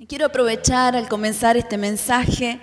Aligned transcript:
Y 0.00 0.06
quiero 0.06 0.24
aprovechar 0.24 0.96
al 0.96 1.10
comenzar 1.10 1.58
este 1.58 1.76
mensaje 1.76 2.58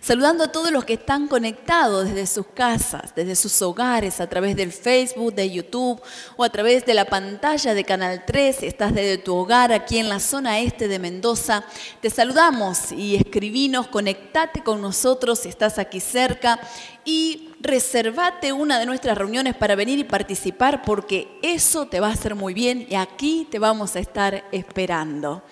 saludando 0.00 0.44
a 0.44 0.52
todos 0.52 0.72
los 0.72 0.86
que 0.86 0.94
están 0.94 1.28
conectados 1.28 2.06
desde 2.06 2.26
sus 2.26 2.46
casas, 2.46 3.14
desde 3.14 3.36
sus 3.36 3.60
hogares, 3.60 4.22
a 4.22 4.26
través 4.26 4.56
del 4.56 4.72
Facebook, 4.72 5.34
de 5.34 5.50
YouTube 5.50 6.00
o 6.38 6.44
a 6.44 6.48
través 6.48 6.86
de 6.86 6.94
la 6.94 7.04
pantalla 7.04 7.74
de 7.74 7.84
Canal 7.84 8.24
3. 8.24 8.62
Estás 8.62 8.94
desde 8.94 9.18
tu 9.18 9.34
hogar 9.34 9.70
aquí 9.70 9.98
en 9.98 10.08
la 10.08 10.18
zona 10.18 10.60
este 10.60 10.88
de 10.88 10.98
Mendoza. 10.98 11.62
Te 12.00 12.08
saludamos 12.08 12.90
y 12.90 13.16
escribinos, 13.16 13.88
conectate 13.88 14.62
con 14.62 14.80
nosotros 14.80 15.40
si 15.40 15.50
estás 15.50 15.78
aquí 15.78 16.00
cerca 16.00 16.58
y 17.04 17.50
reservate 17.60 18.54
una 18.54 18.78
de 18.78 18.86
nuestras 18.86 19.18
reuniones 19.18 19.54
para 19.56 19.74
venir 19.74 19.98
y 19.98 20.04
participar 20.04 20.80
porque 20.80 21.28
eso 21.42 21.86
te 21.86 22.00
va 22.00 22.08
a 22.08 22.12
hacer 22.12 22.34
muy 22.34 22.54
bien 22.54 22.86
y 22.88 22.94
aquí 22.94 23.46
te 23.50 23.58
vamos 23.58 23.94
a 23.94 23.98
estar 23.98 24.42
esperando. 24.52 25.42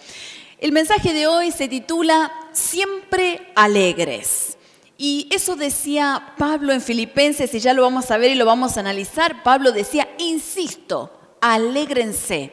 El 0.59 0.73
mensaje 0.73 1.13
de 1.13 1.27
hoy 1.27 1.51
se 1.51 1.69
titula 1.69 2.33
Siempre 2.53 3.53
alegres. 3.55 4.57
Y 4.97 5.29
eso 5.31 5.55
decía 5.55 6.33
Pablo 6.39 6.73
en 6.73 6.81
Filipenses, 6.81 7.53
y 7.53 7.61
ya 7.61 7.75
lo 7.75 7.83
vamos 7.83 8.11
a 8.11 8.17
ver 8.17 8.31
y 8.31 8.37
lo 8.37 8.47
vamos 8.47 8.77
a 8.77 8.81
analizar. 8.81 9.43
Pablo 9.43 9.71
decía, 9.71 10.09
insisto, 10.17 11.11
alégrense. 11.43 12.53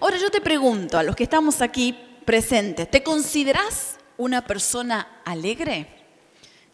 Ahora 0.00 0.16
yo 0.16 0.32
te 0.32 0.40
pregunto, 0.40 0.98
a 0.98 1.04
los 1.04 1.14
que 1.14 1.22
estamos 1.22 1.60
aquí 1.60 1.96
presentes, 2.24 2.90
¿te 2.90 3.04
consideras 3.04 3.98
una 4.16 4.44
persona 4.44 5.20
alegre? 5.24 6.03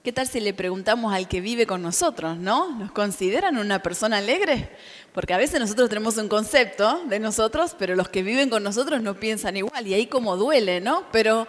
¿Qué 0.03 0.13
tal 0.13 0.27
si 0.27 0.41
le 0.41 0.55
preguntamos 0.55 1.13
al 1.13 1.29
que 1.29 1.43
vive 1.43 1.67
con 1.67 1.83
nosotros, 1.83 2.39
no? 2.39 2.75
¿Nos 2.79 2.91
consideran 2.91 3.59
una 3.59 3.83
persona 3.83 4.17
alegre? 4.17 4.75
Porque 5.13 5.35
a 5.35 5.37
veces 5.37 5.61
nosotros 5.61 5.91
tenemos 5.91 6.17
un 6.17 6.29
concepto 6.29 7.03
de 7.05 7.19
nosotros, 7.19 7.77
pero 7.79 7.95
los 7.95 8.09
que 8.09 8.23
viven 8.23 8.49
con 8.49 8.63
nosotros 8.63 9.03
no 9.03 9.21
piensan 9.21 9.59
igual 9.59 9.87
y 9.87 9.93
ahí 9.93 10.07
como 10.07 10.39
duele, 10.39 10.81
¿no? 10.81 11.05
Pero 11.13 11.47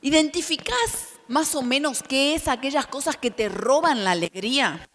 ¿identificás 0.00 1.18
más 1.26 1.56
o 1.56 1.62
menos 1.62 2.04
qué 2.04 2.36
es 2.36 2.46
aquellas 2.46 2.86
cosas 2.86 3.16
que 3.16 3.32
te 3.32 3.48
roban 3.48 4.04
la 4.04 4.12
alegría? 4.12 4.88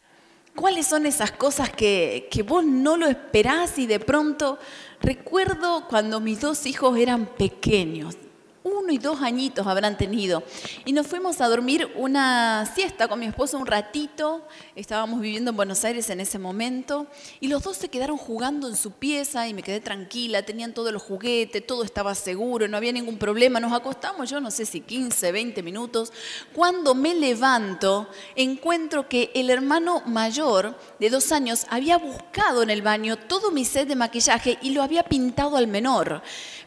¿Cuáles 0.56 0.88
son 0.88 1.06
esas 1.06 1.34
cosas 1.34 1.72
que, 1.72 2.30
que 2.32 2.42
vos 2.42 2.64
no 2.64 2.96
lo 2.96 3.08
esperás 3.08 3.78
y 3.80 3.86
de 3.86 4.00
pronto 4.00 4.58
recuerdo 5.02 5.90
cuando 5.90 6.22
mis 6.22 6.40
dos 6.40 6.66
hijos 6.66 6.98
eran 6.98 7.26
pequeños, 7.36 8.16
uno 8.64 8.92
y 8.92 8.98
dos 8.98 9.22
añitos 9.22 9.66
habrán 9.68 9.98
tenido. 9.98 10.44
Y 10.86 10.94
nos 10.94 11.08
fuimos 11.08 11.42
a 11.42 11.48
dormir 11.48 11.92
una 11.96 12.66
siesta 12.76 13.08
con 13.08 13.20
mi 13.20 13.26
esposo 13.26 13.58
un 13.58 13.66
ratito. 13.66 14.48
Estábamos 14.76 15.20
viviendo 15.22 15.52
en 15.52 15.58
Buenos 15.58 15.84
Aires 15.84 16.10
en 16.10 16.20
ese 16.20 16.40
momento. 16.40 17.08
Y 17.40 17.48
los 17.48 17.64
dos 17.64 17.78
se 17.78 17.90
quedaron 17.90 18.18
jugando 18.18 18.68
en 18.68 18.76
su 18.76 18.92
pieza 18.92 19.48
y 19.48 19.54
me 19.54 19.64
quedé 19.64 19.80
tranquila. 19.80 20.44
Tenían 20.44 20.74
todos 20.74 20.92
los 20.92 21.02
juguetes, 21.02 21.66
todo 21.66 21.84
estaba 21.84 22.14
seguro, 22.16 22.68
no 22.68 22.78
había 22.78 22.92
ningún 22.92 23.18
problema. 23.18 23.60
Nos 23.60 23.74
acostamos, 23.74 24.30
yo 24.30 24.40
no 24.40 24.52
sé 24.52 24.66
si 24.66 24.82
15, 24.82 25.32
20 25.32 25.64
minutos. 25.64 26.14
Cuando 26.54 26.94
me 26.94 27.16
levanto, 27.16 28.08
encuentro 28.36 29.08
que 29.08 29.32
el 29.34 29.50
hermano 29.50 30.02
mayor 30.06 30.78
de 31.00 31.10
dos 31.10 31.32
años 31.32 31.66
había 31.70 31.98
buscado 31.98 32.64
en 32.64 32.70
el 32.70 32.82
baño 32.82 33.18
todo 33.18 33.52
mi 33.52 33.66
set 33.66 33.88
de 33.88 33.96
maquillaje 33.96 34.58
y 34.62 34.72
lo 34.72 34.84
había 34.84 35.04
pintado 35.04 35.58
al 35.58 35.68
menor. 35.68 36.22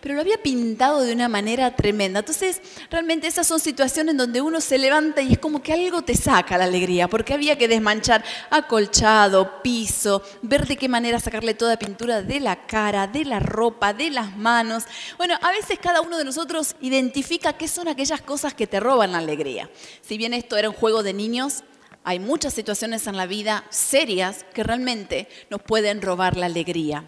Pero 0.05 0.17
lo 0.17 0.21
había 0.21 0.37
pintado 0.37 1.01
de 1.01 1.15
una 1.15 1.31
manera 1.31 1.75
tremenda. 1.75 2.19
Entonces, 2.19 2.61
realmente 2.91 3.27
esas 3.27 3.47
son 3.47 3.59
situaciones 3.59 4.15
donde 4.19 4.43
uno 4.43 4.61
se 4.61 4.77
levanta 4.77 5.23
y 5.23 5.33
es 5.33 5.39
como 5.39 5.63
que 5.63 5.73
algo 5.73 6.03
te 6.03 6.15
saca 6.15 6.59
la 6.59 6.65
alegría, 6.65 7.09
porque 7.09 7.33
había 7.33 7.57
que 7.57 7.69
desmanchar 7.69 8.23
acolchado, 8.51 9.63
piso, 9.63 10.23
ver 10.43 10.67
de 10.67 10.77
qué 10.77 10.91
manera 10.91 11.19
sacarle 11.21 11.55
toda 11.55 11.79
pintura 11.79 12.21
de 12.21 12.39
la 12.39 12.67
cara, 12.67 13.07
de 13.07 13.25
la 13.25 13.41
ropa, 13.41 13.95
de 13.95 14.11
las 14.11 14.37
manos. 14.37 14.85
Bueno, 15.17 15.39
a 15.41 15.51
veces 15.53 15.79
cada 15.81 16.03
uno 16.03 16.19
de 16.19 16.25
nosotros 16.27 16.77
identifica 16.83 17.55
qué 17.55 17.67
son 17.67 17.89
aquellas 17.89 18.21
cosas 18.21 18.53
que 18.53 18.67
te 18.67 18.81
roban 18.81 19.13
la 19.13 19.19
alegría. 19.21 19.71
Si 20.03 20.19
bien 20.19 20.35
esto 20.35 20.59
era 20.59 20.69
un 20.69 20.77
juego 20.77 21.03
de 21.03 21.15
niños, 21.15 21.65
hay 22.05 22.21
muchas 22.21 22.53
situaciones 22.53 23.07
en 23.07 23.17
la 23.17 23.25
vida 23.25 23.65
serias 23.71 24.45
que 24.53 24.65
realmente 24.65 25.29
nos 25.49 25.63
pueden 25.63 26.03
robar 26.03 26.37
la 26.37 26.45
alegría. 26.45 27.05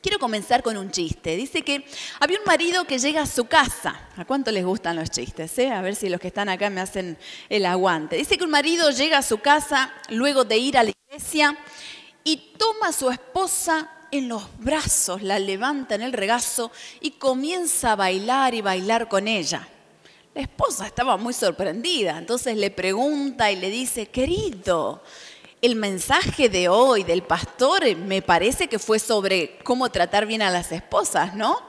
Quiero 0.00 0.18
comenzar 0.18 0.62
con 0.62 0.76
un 0.76 0.90
chiste. 0.90 1.34
Dice 1.36 1.62
que 1.62 1.84
había 2.20 2.38
un 2.38 2.44
marido 2.44 2.84
que 2.84 2.98
llega 2.98 3.22
a 3.22 3.26
su 3.26 3.46
casa. 3.46 4.08
¿A 4.16 4.24
cuánto 4.24 4.52
les 4.52 4.64
gustan 4.64 4.96
los 4.96 5.10
chistes? 5.10 5.58
Eh? 5.58 5.70
A 5.70 5.82
ver 5.82 5.96
si 5.96 6.08
los 6.08 6.20
que 6.20 6.28
están 6.28 6.48
acá 6.48 6.70
me 6.70 6.80
hacen 6.80 7.18
el 7.48 7.66
aguante. 7.66 8.16
Dice 8.16 8.38
que 8.38 8.44
un 8.44 8.50
marido 8.50 8.90
llega 8.90 9.18
a 9.18 9.22
su 9.22 9.38
casa 9.38 9.92
luego 10.10 10.44
de 10.44 10.56
ir 10.56 10.78
a 10.78 10.84
la 10.84 10.92
iglesia 11.08 11.58
y 12.22 12.54
toma 12.56 12.88
a 12.88 12.92
su 12.92 13.10
esposa 13.10 13.90
en 14.10 14.28
los 14.28 14.42
brazos, 14.58 15.22
la 15.22 15.38
levanta 15.38 15.94
en 15.94 16.02
el 16.02 16.12
regazo 16.12 16.70
y 17.00 17.12
comienza 17.12 17.92
a 17.92 17.96
bailar 17.96 18.54
y 18.54 18.60
bailar 18.60 19.08
con 19.08 19.28
ella. 19.28 19.68
La 20.34 20.42
esposa 20.42 20.86
estaba 20.86 21.16
muy 21.16 21.34
sorprendida, 21.34 22.16
entonces 22.16 22.56
le 22.56 22.70
pregunta 22.70 23.50
y 23.50 23.56
le 23.56 23.70
dice, 23.70 24.06
querido, 24.06 25.02
el 25.60 25.74
mensaje 25.76 26.48
de 26.48 26.68
hoy 26.68 27.02
del 27.04 27.22
pastor 27.22 27.96
me 27.96 28.22
parece 28.22 28.68
que 28.68 28.78
fue 28.78 28.98
sobre 28.98 29.58
cómo 29.64 29.90
tratar 29.90 30.26
bien 30.26 30.42
a 30.42 30.50
las 30.50 30.70
esposas, 30.72 31.34
¿no? 31.34 31.60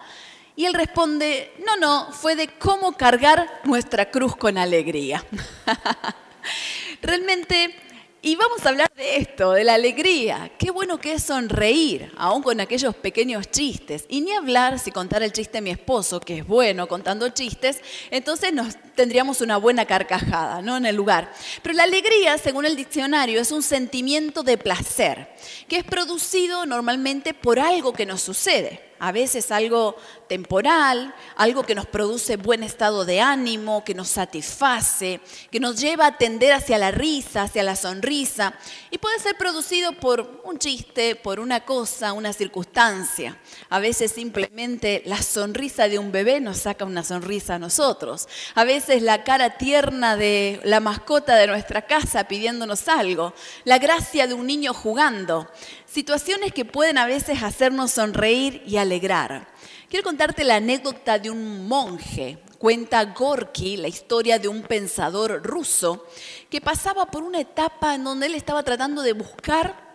Y 0.56 0.66
él 0.66 0.74
responde, 0.74 1.54
no, 1.66 1.78
no, 1.78 2.12
fue 2.12 2.36
de 2.36 2.48
cómo 2.48 2.98
cargar 2.98 3.62
nuestra 3.64 4.12
cruz 4.12 4.36
con 4.36 4.58
alegría. 4.58 5.24
Realmente 7.02 7.74
y 8.22 8.35
vamos 8.35 8.66
a 8.66 8.69
hablar 8.69 8.91
de 8.96 9.18
esto, 9.18 9.53
de 9.53 9.63
la 9.63 9.75
alegría. 9.75 10.52
Qué 10.57 10.72
bueno 10.72 11.00
que 11.00 11.13
es 11.13 11.24
sonreír, 11.24 12.12
aún 12.18 12.44
con 12.44 12.59
aquellos 12.59 12.94
pequeños 12.96 13.50
chistes. 13.50 14.06
Y 14.09 14.22
ni 14.22 14.34
hablar 14.34 14.78
si 14.80 14.91
contar 14.91 15.24
el 15.24 15.31
chiste 15.31 15.59
de 15.59 15.62
mi 15.62 15.69
esposo, 15.69 16.19
que 16.19 16.40
es 16.40 16.47
bueno 16.47 16.88
contando 16.88 17.30
chistes, 17.30 17.81
entonces 18.12 18.52
nos 18.52 18.75
tendríamos 18.96 19.40
una 19.41 19.57
buena 19.57 19.85
carcajada, 19.85 20.62
¿no? 20.62 20.75
En 20.75 20.85
el 20.85 20.96
lugar. 20.96 21.31
Pero 21.63 21.75
la 21.75 21.84
alegría, 21.84 22.38
según 22.38 22.66
el 22.66 22.75
diccionario, 22.75 23.40
es 23.40 23.52
un 23.52 23.63
sentimiento 23.63 24.44
de 24.44 24.57
placer, 24.57 25.30
que 25.69 25.78
es 25.78 25.84
producido 25.86 26.66
normalmente 26.66 27.34
por 27.34 27.59
algo 27.59 27.94
que 27.94 28.06
nos 28.06 28.22
sucede 28.22 28.89
a 29.00 29.12
veces 29.12 29.52
algo 29.52 29.96
temporal, 30.28 31.14
algo 31.36 31.64
que 31.64 31.76
nos 31.76 31.86
produce 31.86 32.38
buen 32.38 32.64
estado 32.64 33.06
de 33.06 33.22
ánimo, 33.22 33.84
que 33.84 33.94
nos 33.94 34.10
satisface, 34.10 35.22
que 35.52 35.60
nos 35.60 35.80
lleva 35.80 36.08
a 36.08 36.18
tender 36.18 36.54
hacia 36.54 36.78
la 36.78 36.92
risa, 36.92 37.44
hacia 37.44 37.64
la 37.64 37.76
sonrisa, 37.76 38.54
y 38.92 38.98
puede 38.98 39.20
ser 39.20 39.36
producido 39.38 39.94
por 39.94 40.42
un 40.44 40.60
chiste, 40.60 41.16
por 41.16 41.40
una 41.40 41.62
cosa, 41.62 42.14
una 42.14 42.34
circunstancia. 42.34 43.40
A 43.70 43.80
veces 43.80 44.12
simplemente 44.12 45.02
la 45.06 45.22
sonrisa 45.22 45.88
de 45.88 46.00
un 46.00 46.12
bebé 46.12 46.40
nos 46.40 46.58
saca 46.58 46.86
una 46.86 47.04
sonrisa 47.04 47.56
a 47.56 47.60
nosotros. 47.60 48.28
A 48.56 48.64
veces 48.64 49.02
la 49.02 49.24
cara 49.24 49.58
tierna 49.58 50.16
de 50.16 50.60
la 50.64 50.80
mascota 50.80 51.36
de 51.36 51.48
nuestra 51.48 51.84
casa 51.84 52.26
pidiéndonos 52.26 52.88
algo, 52.88 53.34
la 53.64 53.80
gracia 53.80 54.28
de 54.28 54.34
un 54.34 54.48
niño 54.48 54.74
jugando 54.74 55.48
situaciones 55.92 56.54
que 56.54 56.66
pueden 56.66 56.98
a 56.98 57.06
veces 57.06 57.42
hacernos 57.42 57.92
sonreír 57.92 58.62
y 58.66 58.78
alegrar. 58.78 59.48
Quiero 59.90 60.04
contarte 60.04 60.44
la 60.44 60.58
anécdota 60.58 61.18
de 61.18 61.32
un 61.32 61.68
monje. 61.68 62.38
Cuenta 62.60 63.06
Gorky 63.06 63.78
la 63.78 63.88
historia 63.88 64.38
de 64.38 64.50
un 64.50 64.64
pensador 64.64 65.42
ruso 65.44 66.06
que 66.50 66.62
pasaba 66.62 67.06
por 67.06 67.24
una 67.24 67.40
etapa 67.40 67.96
en 67.96 68.04
donde 68.04 68.28
él 68.28 68.36
estaba 68.36 68.64
tratando 68.64 69.02
de 69.02 69.14
buscar 69.14 69.90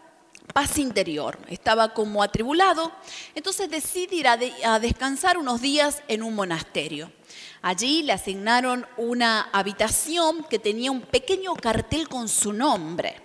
paz 0.53 0.79
interior. 0.79 1.39
Estaba 1.49 1.93
como 1.93 2.23
atribulado, 2.23 2.91
entonces 3.35 3.69
decide 3.69 4.17
ir 4.17 4.29
a, 4.29 4.39
a 4.65 4.79
descansar 4.81 5.37
unos 5.37 5.61
días 5.61 6.03
en 6.09 6.23
un 6.23 6.35
monasterio. 6.35 7.13
Allí 7.61 8.03
le 8.03 8.13
asignaron 8.13 8.87
una 8.97 9.49
habitación 9.53 10.45
que 10.45 10.59
tenía 10.59 10.91
un 10.91 11.03
pequeño 11.03 11.55
cartel 11.55 12.09
con 12.09 12.29
su 12.29 12.53
nombre. 12.53 13.24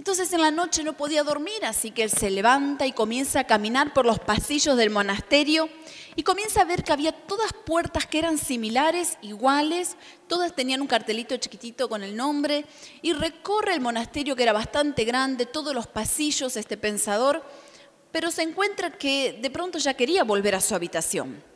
Entonces 0.00 0.32
en 0.32 0.40
la 0.40 0.50
noche 0.50 0.82
no 0.82 0.94
podía 0.94 1.22
dormir, 1.22 1.62
así 1.62 1.90
que 1.90 2.04
él 2.04 2.10
se 2.10 2.30
levanta 2.30 2.86
y 2.86 2.92
comienza 2.92 3.40
a 3.40 3.44
caminar 3.44 3.92
por 3.92 4.06
los 4.06 4.18
pasillos 4.18 4.74
del 4.78 4.88
monasterio 4.88 5.68
y 6.16 6.22
comienza 6.22 6.62
a 6.62 6.64
ver 6.64 6.82
que 6.82 6.94
había 6.94 7.12
todas 7.12 7.52
puertas 7.66 8.06
que 8.06 8.18
eran 8.18 8.38
similares, 8.38 9.18
iguales, 9.20 9.98
todas 10.26 10.56
tenían 10.56 10.80
un 10.80 10.86
cartelito 10.86 11.36
chiquitito 11.36 11.90
con 11.90 12.02
el 12.02 12.16
nombre 12.16 12.64
y 13.02 13.12
recorre 13.12 13.74
el 13.74 13.82
monasterio 13.82 14.34
que 14.34 14.44
era 14.44 14.54
bastante 14.54 15.04
grande, 15.04 15.44
todos 15.44 15.74
los 15.74 15.86
pasillos, 15.86 16.56
este 16.56 16.78
pensador, 16.78 17.44
pero 18.10 18.30
se 18.30 18.40
encuentra 18.40 18.92
que 18.96 19.38
de 19.42 19.50
pronto 19.50 19.78
ya 19.78 19.92
quería 19.92 20.24
volver 20.24 20.54
a 20.54 20.62
su 20.62 20.74
habitación 20.74 21.49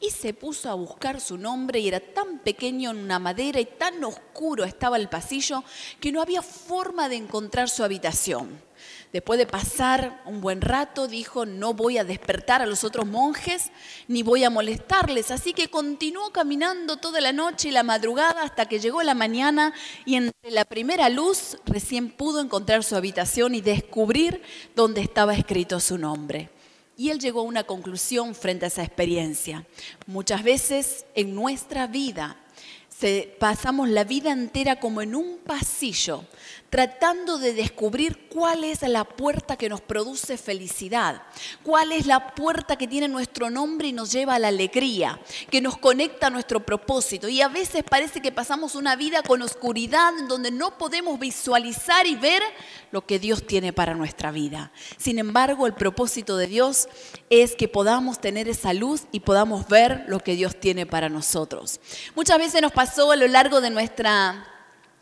y 0.00 0.10
se 0.10 0.32
puso 0.32 0.70
a 0.70 0.74
buscar 0.74 1.20
su 1.20 1.36
nombre 1.36 1.80
y 1.80 1.88
era 1.88 2.00
tan 2.00 2.38
pequeño 2.38 2.90
en 2.90 2.98
una 2.98 3.18
madera 3.18 3.60
y 3.60 3.64
tan 3.64 4.02
oscuro 4.04 4.64
estaba 4.64 4.96
el 4.96 5.08
pasillo 5.08 5.64
que 6.00 6.12
no 6.12 6.22
había 6.22 6.42
forma 6.42 7.08
de 7.08 7.16
encontrar 7.16 7.68
su 7.68 7.82
habitación. 7.82 8.68
Después 9.12 9.38
de 9.38 9.46
pasar 9.46 10.22
un 10.26 10.40
buen 10.40 10.60
rato, 10.60 11.08
dijo, 11.08 11.46
no 11.46 11.72
voy 11.72 11.98
a 11.98 12.04
despertar 12.04 12.60
a 12.60 12.66
los 12.66 12.84
otros 12.84 13.06
monjes 13.06 13.70
ni 14.06 14.22
voy 14.22 14.44
a 14.44 14.50
molestarles. 14.50 15.30
Así 15.30 15.54
que 15.54 15.68
continuó 15.68 16.30
caminando 16.30 16.98
toda 16.98 17.20
la 17.20 17.32
noche 17.32 17.68
y 17.68 17.72
la 17.72 17.82
madrugada 17.82 18.42
hasta 18.42 18.66
que 18.66 18.80
llegó 18.80 19.02
la 19.02 19.14
mañana 19.14 19.72
y 20.04 20.16
entre 20.16 20.50
la 20.50 20.64
primera 20.64 21.08
luz 21.08 21.56
recién 21.64 22.10
pudo 22.10 22.40
encontrar 22.40 22.84
su 22.84 22.96
habitación 22.96 23.54
y 23.54 23.62
descubrir 23.62 24.42
dónde 24.76 25.00
estaba 25.00 25.34
escrito 25.34 25.80
su 25.80 25.96
nombre. 25.96 26.50
Y 26.98 27.08
él 27.10 27.18
llegó 27.18 27.40
a 27.40 27.44
una 27.44 27.64
conclusión 27.64 28.34
frente 28.34 28.66
a 28.66 28.68
esa 28.68 28.82
experiencia. 28.82 29.64
Muchas 30.06 30.42
veces 30.42 31.06
en 31.14 31.34
nuestra 31.34 31.86
vida 31.86 32.36
pasamos 33.38 33.88
la 33.88 34.02
vida 34.02 34.32
entera 34.32 34.80
como 34.80 35.00
en 35.00 35.14
un 35.14 35.38
pasillo, 35.38 36.24
tratando 36.70 37.38
de 37.38 37.54
descubrir 37.54 38.28
cuál 38.28 38.64
es 38.64 38.82
la 38.82 39.04
puerta 39.04 39.56
que 39.56 39.68
nos 39.68 39.80
produce 39.80 40.36
felicidad, 40.36 41.22
cuál 41.62 41.92
es 41.92 42.06
la 42.06 42.34
puerta 42.34 42.76
que 42.76 42.86
tiene 42.86 43.08
nuestro 43.08 43.48
nombre 43.48 43.88
y 43.88 43.92
nos 43.92 44.12
lleva 44.12 44.34
a 44.34 44.38
la 44.38 44.48
alegría, 44.48 45.18
que 45.50 45.60
nos 45.60 45.78
conecta 45.78 46.26
a 46.26 46.30
nuestro 46.30 46.64
propósito. 46.64 47.28
Y 47.28 47.40
a 47.40 47.48
veces 47.48 47.84
parece 47.88 48.20
que 48.20 48.32
pasamos 48.32 48.74
una 48.74 48.96
vida 48.96 49.22
con 49.22 49.40
oscuridad 49.42 50.12
donde 50.28 50.50
no 50.50 50.76
podemos 50.76 51.18
visualizar 51.18 52.06
y 52.06 52.16
ver 52.16 52.42
lo 52.90 53.06
que 53.06 53.18
Dios 53.18 53.46
tiene 53.46 53.72
para 53.72 53.94
nuestra 53.94 54.30
vida. 54.30 54.70
Sin 54.98 55.18
embargo, 55.18 55.66
el 55.66 55.74
propósito 55.74 56.36
de 56.36 56.46
Dios 56.46 56.88
es 57.30 57.54
que 57.54 57.68
podamos 57.68 58.20
tener 58.20 58.48
esa 58.48 58.74
luz 58.74 59.04
y 59.10 59.20
podamos 59.20 59.68
ver 59.68 60.04
lo 60.06 60.20
que 60.20 60.36
Dios 60.36 60.58
tiene 60.60 60.86
para 60.86 61.08
nosotros. 61.08 61.80
Muchas 62.14 62.38
veces 62.38 62.60
nos 62.60 62.72
pasó 62.72 63.10
a 63.10 63.16
lo 63.16 63.26
largo 63.26 63.60
de 63.60 63.70
nuestra 63.70 64.57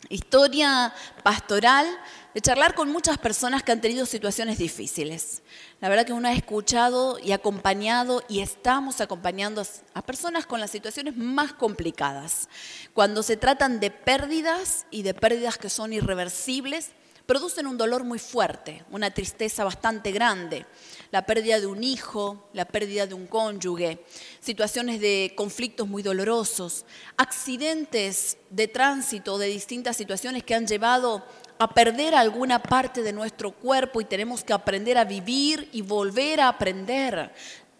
historia 0.09 0.93
pastoral 1.23 1.85
de 2.33 2.41
charlar 2.41 2.75
con 2.75 2.91
muchas 2.91 3.17
personas 3.17 3.63
que 3.63 3.71
han 3.71 3.81
tenido 3.81 4.05
situaciones 4.05 4.57
difíciles. 4.57 5.41
La 5.81 5.89
verdad 5.89 6.05
que 6.05 6.13
uno 6.13 6.27
ha 6.27 6.33
escuchado 6.33 7.17
y 7.19 7.31
acompañado 7.31 8.23
y 8.27 8.41
estamos 8.41 9.01
acompañando 9.01 9.63
a 9.93 10.01
personas 10.03 10.45
con 10.45 10.59
las 10.59 10.71
situaciones 10.71 11.17
más 11.17 11.53
complicadas. 11.53 12.47
Cuando 12.93 13.23
se 13.23 13.37
tratan 13.37 13.79
de 13.79 13.91
pérdidas 13.91 14.85
y 14.91 15.01
de 15.01 15.13
pérdidas 15.13 15.57
que 15.57 15.69
son 15.69 15.93
irreversibles, 15.93 16.91
producen 17.27 17.67
un 17.67 17.77
dolor 17.77 18.05
muy 18.05 18.19
fuerte, 18.19 18.83
una 18.89 19.13
tristeza 19.13 19.65
bastante 19.65 20.11
grande, 20.13 20.65
la 21.11 21.25
pérdida 21.25 21.59
de 21.59 21.67
un 21.67 21.83
hijo, 21.83 22.49
la 22.53 22.65
pérdida 22.65 23.05
de 23.05 23.13
un 23.13 23.27
cónyuge, 23.27 23.99
situaciones 24.39 25.01
de 25.01 25.33
conflictos 25.35 25.87
muy 25.87 26.01
dolorosos, 26.01 26.85
accidentes 27.17 28.37
de 28.49 28.69
tránsito 28.69 29.37
de 29.37 29.47
distintas 29.47 29.97
situaciones 29.97 30.43
que 30.43 30.55
han 30.55 30.65
llevado 30.65 31.23
a 31.59 31.73
perder 31.73 32.15
alguna 32.15 32.63
parte 32.63 33.03
de 33.03 33.11
nuestro 33.11 33.51
cuerpo 33.51 33.99
y 33.99 34.05
tenemos 34.05 34.43
que 34.45 34.53
aprender 34.53 34.97
a 34.97 35.03
vivir 35.03 35.69
y 35.73 35.81
volver 35.81 36.39
a 36.39 36.47
aprender 36.47 37.33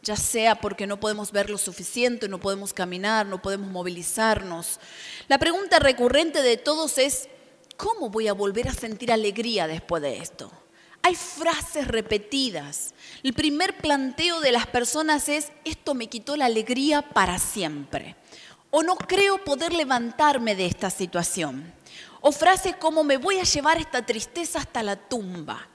ya 0.03 0.15
sea 0.15 0.55
porque 0.55 0.87
no 0.87 0.99
podemos 0.99 1.31
ver 1.33 1.49
lo 1.49 1.57
suficiente, 1.57 2.29
no 2.29 2.39
podemos 2.39 2.73
caminar, 2.73 3.25
no 3.25 3.41
podemos 3.41 3.69
movilizarnos. 3.69 4.79
La 5.27 5.37
pregunta 5.37 5.79
recurrente 5.79 6.41
de 6.41 6.55
todos 6.55 6.97
es, 6.97 7.27
¿cómo 7.77 8.09
voy 8.09 8.27
a 8.27 8.33
volver 8.33 8.67
a 8.67 8.73
sentir 8.73 9.11
alegría 9.11 9.67
después 9.67 10.01
de 10.01 10.17
esto? 10.17 10.51
Hay 11.03 11.15
frases 11.15 11.87
repetidas. 11.87 12.93
El 13.23 13.33
primer 13.33 13.77
planteo 13.77 14.41
de 14.41 14.51
las 14.51 14.67
personas 14.67 15.29
es, 15.29 15.51
esto 15.63 15.93
me 15.93 16.07
quitó 16.07 16.35
la 16.35 16.45
alegría 16.45 17.01
para 17.01 17.39
siempre. 17.39 18.15
O 18.71 18.83
no 18.83 18.97
creo 18.97 19.43
poder 19.43 19.73
levantarme 19.73 20.55
de 20.55 20.65
esta 20.65 20.89
situación. 20.89 21.73
O 22.19 22.31
frases 22.33 22.75
como, 22.75 23.05
me 23.05 23.17
voy 23.17 23.39
a 23.39 23.43
llevar 23.43 23.77
esta 23.77 24.05
tristeza 24.05 24.59
hasta 24.59 24.83
la 24.83 24.97
tumba. 24.97 25.69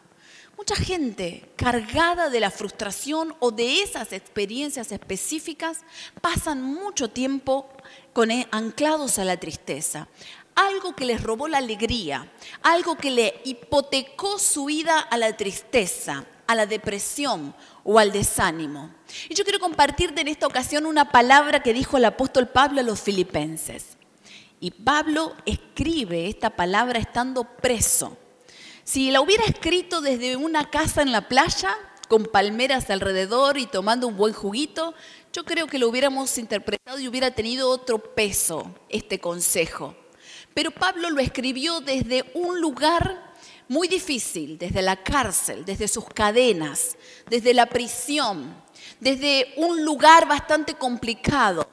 Mucha 0.59 0.77
gente 0.77 1.49
cargada 1.57 2.29
de 2.29 2.39
la 2.39 2.51
frustración 2.51 3.35
o 3.41 3.51
de 3.51 3.81
esas 3.81 4.13
experiencias 4.13 4.93
específicas 4.93 5.79
pasan 6.21 6.63
mucho 6.63 7.09
tiempo 7.09 7.67
con, 8.13 8.31
e, 8.31 8.47
anclados 8.51 9.19
a 9.19 9.25
la 9.25 9.39
tristeza 9.39 10.09
algo 10.55 10.95
que 10.95 11.05
les 11.05 11.23
robó 11.23 11.49
la 11.49 11.59
alegría, 11.59 12.31
algo 12.63 12.97
que 12.97 13.11
le 13.11 13.41
hipotecó 13.45 14.39
su 14.39 14.67
vida 14.67 14.99
a 14.99 15.17
la 15.17 15.37
tristeza, 15.37 16.25
a 16.47 16.55
la 16.55 16.67
depresión 16.67 17.55
o 17.85 17.99
al 17.99 18.13
desánimo. 18.13 18.91
Y 19.29 19.35
yo 19.35 19.45
quiero 19.45 19.61
compartirte 19.61 20.21
en 20.21 20.29
esta 20.29 20.47
ocasión 20.47 20.87
una 20.87 21.11
palabra 21.11 21.63
que 21.63 21.73
dijo 21.73 21.97
el 21.97 22.05
apóstol 22.05 22.49
Pablo 22.49 22.81
a 22.81 22.85
los 22.85 23.01
filipenses. 23.01 23.97
Y 24.61 24.71
Pablo 24.71 25.35
escribe 25.45 26.29
esta 26.29 26.51
palabra 26.51 26.99
estando 26.99 27.45
preso. 27.45 28.17
Si 28.85 29.11
la 29.11 29.21
hubiera 29.21 29.45
escrito 29.45 30.01
desde 30.01 30.37
una 30.37 30.71
casa 30.71 31.03
en 31.03 31.13
la 31.13 31.29
playa, 31.29 31.77
con 32.09 32.27
palmeras 32.27 32.91
alrededor 32.91 33.57
y 33.57 33.67
tomando 33.67 34.07
un 34.07 34.19
buen 34.19 34.35
juguito, 34.35 34.95
yo 35.33 35.45
creo 35.45 35.67
que 35.67 35.79
lo 35.79 35.89
hubiéramos 35.89 36.37
interpretado 36.37 36.99
y 36.99 37.09
hubiera 37.09 37.31
tenido 37.31 37.71
otro 37.71 37.99
peso 38.15 38.71
este 38.91 39.19
consejo. 39.19 39.97
Pero 40.55 40.71
Pablo 40.71 41.11
lo 41.11 41.21
escribió 41.21 41.81
desde 41.81 42.31
un 42.35 42.61
lugar 42.61 43.33
muy 43.69 43.89
difícil, 43.89 44.59
desde 44.59 44.83
la 44.83 45.03
cárcel, 45.03 45.65
desde 45.65 45.89
sus 45.89 46.05
cadenas, 46.07 46.97
desde 47.29 47.55
la 47.55 47.67
prisión, 47.67 48.55
desde 49.01 49.55
un 49.57 49.85
lugar 49.85 50.29
bastante 50.29 50.75
complicado, 50.75 51.69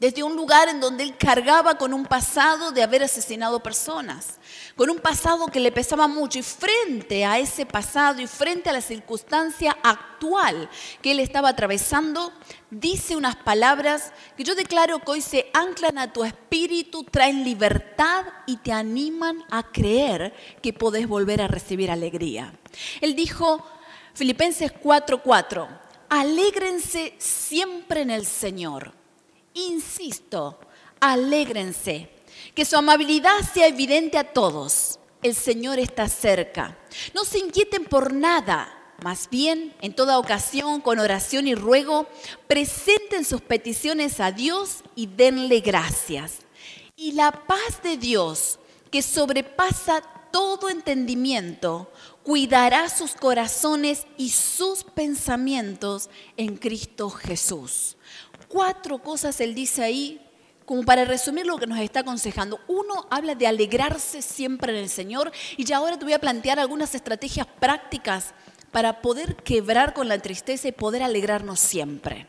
desde 0.00 0.22
un 0.22 0.34
lugar 0.34 0.68
en 0.70 0.80
donde 0.80 1.04
él 1.04 1.14
cargaba 1.16 1.76
con 1.76 1.92
un 1.92 2.06
pasado 2.06 2.72
de 2.72 2.82
haber 2.82 3.04
asesinado 3.04 3.62
personas, 3.62 4.40
con 4.74 4.88
un 4.88 4.98
pasado 4.98 5.48
que 5.48 5.60
le 5.60 5.70
pesaba 5.70 6.08
mucho 6.08 6.38
y 6.38 6.42
frente 6.42 7.26
a 7.26 7.38
ese 7.38 7.66
pasado 7.66 8.22
y 8.22 8.26
frente 8.26 8.70
a 8.70 8.72
la 8.72 8.80
circunstancia 8.80 9.76
actual 9.82 10.70
que 11.02 11.10
él 11.10 11.20
estaba 11.20 11.50
atravesando, 11.50 12.32
dice 12.70 13.14
unas 13.14 13.36
palabras 13.36 14.12
que 14.38 14.44
yo 14.44 14.54
declaro 14.54 15.00
que 15.00 15.10
hoy 15.10 15.20
se 15.20 15.50
anclan 15.52 15.98
a 15.98 16.10
tu 16.10 16.24
espíritu, 16.24 17.04
traen 17.04 17.44
libertad 17.44 18.24
y 18.46 18.56
te 18.56 18.72
animan 18.72 19.44
a 19.50 19.70
creer 19.70 20.34
que 20.62 20.72
podés 20.72 21.06
volver 21.06 21.42
a 21.42 21.48
recibir 21.48 21.90
alegría. 21.90 22.54
Él 23.02 23.14
dijo, 23.14 23.66
Filipenses 24.14 24.72
4:4, 24.72 25.68
alégrense 26.08 27.14
siempre 27.18 28.00
en 28.00 28.10
el 28.10 28.24
Señor. 28.24 28.99
Insisto, 29.54 30.58
alégrense 31.00 32.08
que 32.54 32.64
su 32.64 32.76
amabilidad 32.76 33.40
sea 33.52 33.66
evidente 33.66 34.18
a 34.18 34.32
todos. 34.32 34.98
El 35.22 35.34
Señor 35.34 35.78
está 35.78 36.08
cerca. 36.08 36.78
No 37.14 37.24
se 37.24 37.38
inquieten 37.38 37.84
por 37.84 38.12
nada. 38.12 38.76
Más 39.02 39.28
bien, 39.30 39.74
en 39.80 39.94
toda 39.94 40.18
ocasión, 40.18 40.80
con 40.80 40.98
oración 40.98 41.46
y 41.46 41.54
ruego, 41.54 42.06
presenten 42.46 43.24
sus 43.24 43.40
peticiones 43.40 44.20
a 44.20 44.30
Dios 44.30 44.82
y 44.94 45.06
denle 45.06 45.60
gracias. 45.60 46.40
Y 46.96 47.12
la 47.12 47.32
paz 47.32 47.82
de 47.82 47.96
Dios, 47.96 48.58
que 48.90 49.00
sobrepasa 49.00 50.02
todo 50.30 50.68
entendimiento, 50.68 51.90
cuidará 52.22 52.88
sus 52.90 53.12
corazones 53.14 54.06
y 54.16 54.30
sus 54.30 54.84
pensamientos 54.84 56.10
en 56.36 56.56
Cristo 56.56 57.08
Jesús. 57.08 57.96
Cuatro 58.50 58.98
cosas 58.98 59.40
Él 59.40 59.54
dice 59.54 59.80
ahí 59.80 60.20
como 60.66 60.84
para 60.84 61.04
resumir 61.04 61.46
lo 61.46 61.56
que 61.56 61.66
nos 61.66 61.78
está 61.78 62.00
aconsejando, 62.00 62.60
uno 62.68 63.06
habla 63.10 63.36
de 63.36 63.46
alegrarse 63.46 64.22
siempre 64.22 64.72
en 64.72 64.78
el 64.78 64.88
Señor 64.88 65.30
y 65.56 65.64
ya 65.64 65.76
ahora 65.76 65.98
te 65.98 66.04
voy 66.04 66.14
a 66.14 66.20
plantear 66.20 66.58
algunas 66.58 66.94
estrategias 66.94 67.46
prácticas 67.58 68.34
para 68.72 69.02
poder 69.02 69.36
quebrar 69.36 69.94
con 69.94 70.08
la 70.08 70.18
tristeza 70.18 70.68
y 70.68 70.72
poder 70.72 71.02
alegrarnos 71.04 71.60
siempre. 71.60 72.26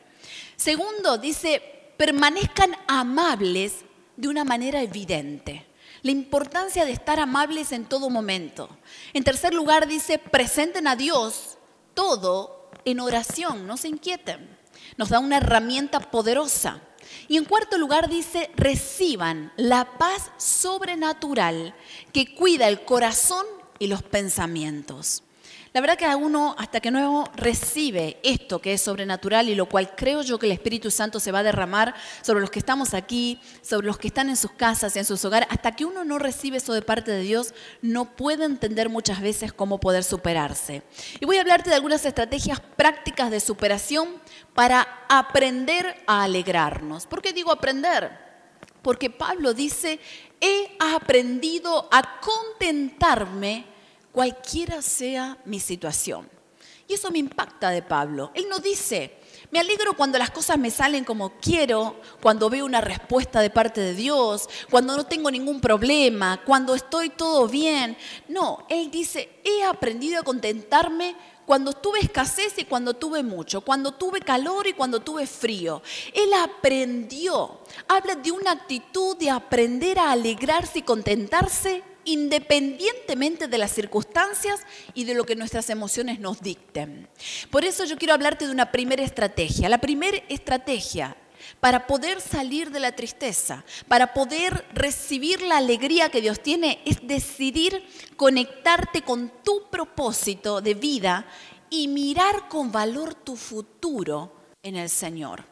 Segundo, 0.55 1.17
dice, 1.17 1.61
permanezcan 1.97 2.75
amables 2.87 3.85
de 4.15 4.27
una 4.27 4.43
manera 4.43 4.81
evidente. 4.81 5.65
La 6.03 6.11
importancia 6.11 6.85
de 6.85 6.91
estar 6.91 7.19
amables 7.19 7.71
en 7.71 7.85
todo 7.85 8.11
momento. 8.11 8.69
En 9.13 9.23
tercer 9.23 9.55
lugar, 9.55 9.87
dice, 9.87 10.19
presenten 10.19 10.87
a 10.87 10.95
Dios 10.95 11.57
todo 11.95 12.69
en 12.85 12.99
oración, 12.99 13.65
no 13.65 13.75
se 13.77 13.87
inquieten. 13.87 14.60
Nos 14.97 15.09
da 15.09 15.19
una 15.19 15.37
herramienta 15.37 15.99
poderosa. 15.99 16.81
Y 17.27 17.37
en 17.37 17.45
cuarto 17.45 17.77
lugar 17.77 18.09
dice, 18.09 18.51
reciban 18.55 19.51
la 19.57 19.97
paz 19.97 20.31
sobrenatural 20.37 21.73
que 22.13 22.35
cuida 22.35 22.67
el 22.67 22.83
corazón 22.83 23.45
y 23.79 23.87
los 23.87 24.03
pensamientos. 24.03 25.23
La 25.73 25.79
verdad 25.79 25.97
que 25.97 26.05
a 26.05 26.17
uno, 26.17 26.53
hasta 26.57 26.81
que 26.81 26.91
no 26.91 27.31
recibe 27.33 28.19
esto 28.23 28.59
que 28.59 28.73
es 28.73 28.81
sobrenatural 28.81 29.47
y 29.47 29.55
lo 29.55 29.67
cual 29.67 29.95
creo 29.95 30.21
yo 30.21 30.37
que 30.37 30.45
el 30.45 30.51
Espíritu 30.51 30.91
Santo 30.91 31.21
se 31.21 31.31
va 31.31 31.39
a 31.39 31.43
derramar 31.43 31.95
sobre 32.21 32.41
los 32.41 32.51
que 32.51 32.59
estamos 32.59 32.93
aquí, 32.93 33.39
sobre 33.61 33.87
los 33.87 33.97
que 33.97 34.09
están 34.09 34.27
en 34.27 34.35
sus 34.35 34.51
casas 34.51 34.93
y 34.93 34.99
en 34.99 35.05
sus 35.05 35.23
hogares, 35.23 35.47
hasta 35.49 35.71
que 35.71 35.85
uno 35.85 36.03
no 36.03 36.19
recibe 36.19 36.57
eso 36.57 36.73
de 36.73 36.81
parte 36.81 37.11
de 37.11 37.21
Dios, 37.21 37.53
no 37.81 38.17
puede 38.17 38.43
entender 38.43 38.89
muchas 38.89 39.21
veces 39.21 39.53
cómo 39.53 39.79
poder 39.79 40.03
superarse. 40.03 40.83
Y 41.21 41.25
voy 41.25 41.37
a 41.37 41.41
hablarte 41.41 41.69
de 41.69 41.77
algunas 41.77 42.05
estrategias 42.05 42.59
prácticas 42.59 43.31
de 43.31 43.39
superación 43.39 44.09
para 44.53 45.05
aprender 45.07 46.03
a 46.05 46.23
alegrarnos. 46.23 47.07
¿Por 47.07 47.21
qué 47.21 47.31
digo 47.31 47.49
aprender? 47.49 48.11
Porque 48.81 49.09
Pablo 49.09 49.53
dice, 49.53 50.01
he 50.41 50.75
aprendido 50.79 51.87
a 51.93 52.19
contentarme 52.19 53.70
cualquiera 54.11 54.81
sea 54.81 55.37
mi 55.45 55.59
situación. 55.59 56.29
Y 56.87 56.95
eso 56.95 57.09
me 57.09 57.19
impacta 57.19 57.69
de 57.69 57.81
Pablo. 57.81 58.31
Él 58.33 58.47
no 58.49 58.59
dice, 58.59 59.17
me 59.49 59.59
alegro 59.59 59.93
cuando 59.95 60.17
las 60.17 60.31
cosas 60.31 60.57
me 60.57 60.71
salen 60.71 61.05
como 61.05 61.39
quiero, 61.39 62.01
cuando 62.21 62.49
veo 62.49 62.65
una 62.65 62.81
respuesta 62.81 63.39
de 63.39 63.49
parte 63.49 63.79
de 63.79 63.93
Dios, 63.93 64.49
cuando 64.69 64.97
no 64.97 65.05
tengo 65.05 65.31
ningún 65.31 65.61
problema, 65.61 66.41
cuando 66.45 66.75
estoy 66.75 67.09
todo 67.09 67.47
bien. 67.47 67.97
No, 68.27 68.65
él 68.69 68.91
dice, 68.91 69.39
he 69.43 69.63
aprendido 69.63 70.19
a 70.19 70.23
contentarme 70.23 71.15
cuando 71.45 71.73
tuve 71.73 71.99
escasez 71.99 72.53
y 72.57 72.65
cuando 72.65 72.93
tuve 72.93 73.23
mucho, 73.23 73.61
cuando 73.61 73.93
tuve 73.93 74.21
calor 74.21 74.67
y 74.67 74.73
cuando 74.73 74.99
tuve 74.99 75.27
frío. 75.27 75.81
Él 76.13 76.33
aprendió. 76.33 77.59
Habla 77.87 78.15
de 78.15 78.31
una 78.31 78.51
actitud 78.51 79.17
de 79.17 79.29
aprender 79.29 79.97
a 79.99 80.11
alegrarse 80.11 80.79
y 80.79 80.83
contentarse 80.83 81.83
independientemente 82.05 83.47
de 83.47 83.57
las 83.57 83.71
circunstancias 83.71 84.61
y 84.93 85.03
de 85.05 85.13
lo 85.13 85.25
que 85.25 85.35
nuestras 85.35 85.69
emociones 85.69 86.19
nos 86.19 86.41
dicten. 86.41 87.07
Por 87.49 87.65
eso 87.65 87.85
yo 87.85 87.97
quiero 87.97 88.13
hablarte 88.13 88.45
de 88.45 88.51
una 88.51 88.71
primera 88.71 89.03
estrategia. 89.03 89.69
La 89.69 89.79
primera 89.79 90.17
estrategia 90.29 91.15
para 91.59 91.87
poder 91.87 92.21
salir 92.21 92.71
de 92.71 92.79
la 92.79 92.91
tristeza, 92.91 93.63
para 93.87 94.13
poder 94.13 94.65
recibir 94.73 95.41
la 95.41 95.57
alegría 95.57 96.09
que 96.09 96.21
Dios 96.21 96.41
tiene, 96.41 96.81
es 96.85 96.99
decidir 97.07 97.83
conectarte 98.15 99.01
con 99.01 99.31
tu 99.43 99.69
propósito 99.69 100.61
de 100.61 100.73
vida 100.73 101.25
y 101.69 101.87
mirar 101.87 102.47
con 102.47 102.71
valor 102.71 103.15
tu 103.15 103.35
futuro 103.35 104.33
en 104.63 104.75
el 104.75 104.89
Señor. 104.89 105.43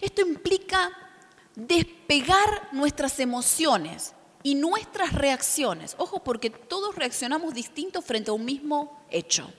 Esto 0.00 0.22
implica 0.22 0.90
despegar 1.54 2.68
nuestras 2.72 3.20
emociones 3.20 4.14
y 4.44 4.54
nuestras 4.54 5.12
reacciones. 5.12 5.96
Ojo, 5.98 6.22
porque 6.22 6.50
todos 6.50 6.94
reaccionamos 6.94 7.52
distintos 7.52 8.04
frente 8.04 8.30
a 8.30 8.34
un 8.34 8.44
mismo 8.44 9.04
hecho. 9.10 9.50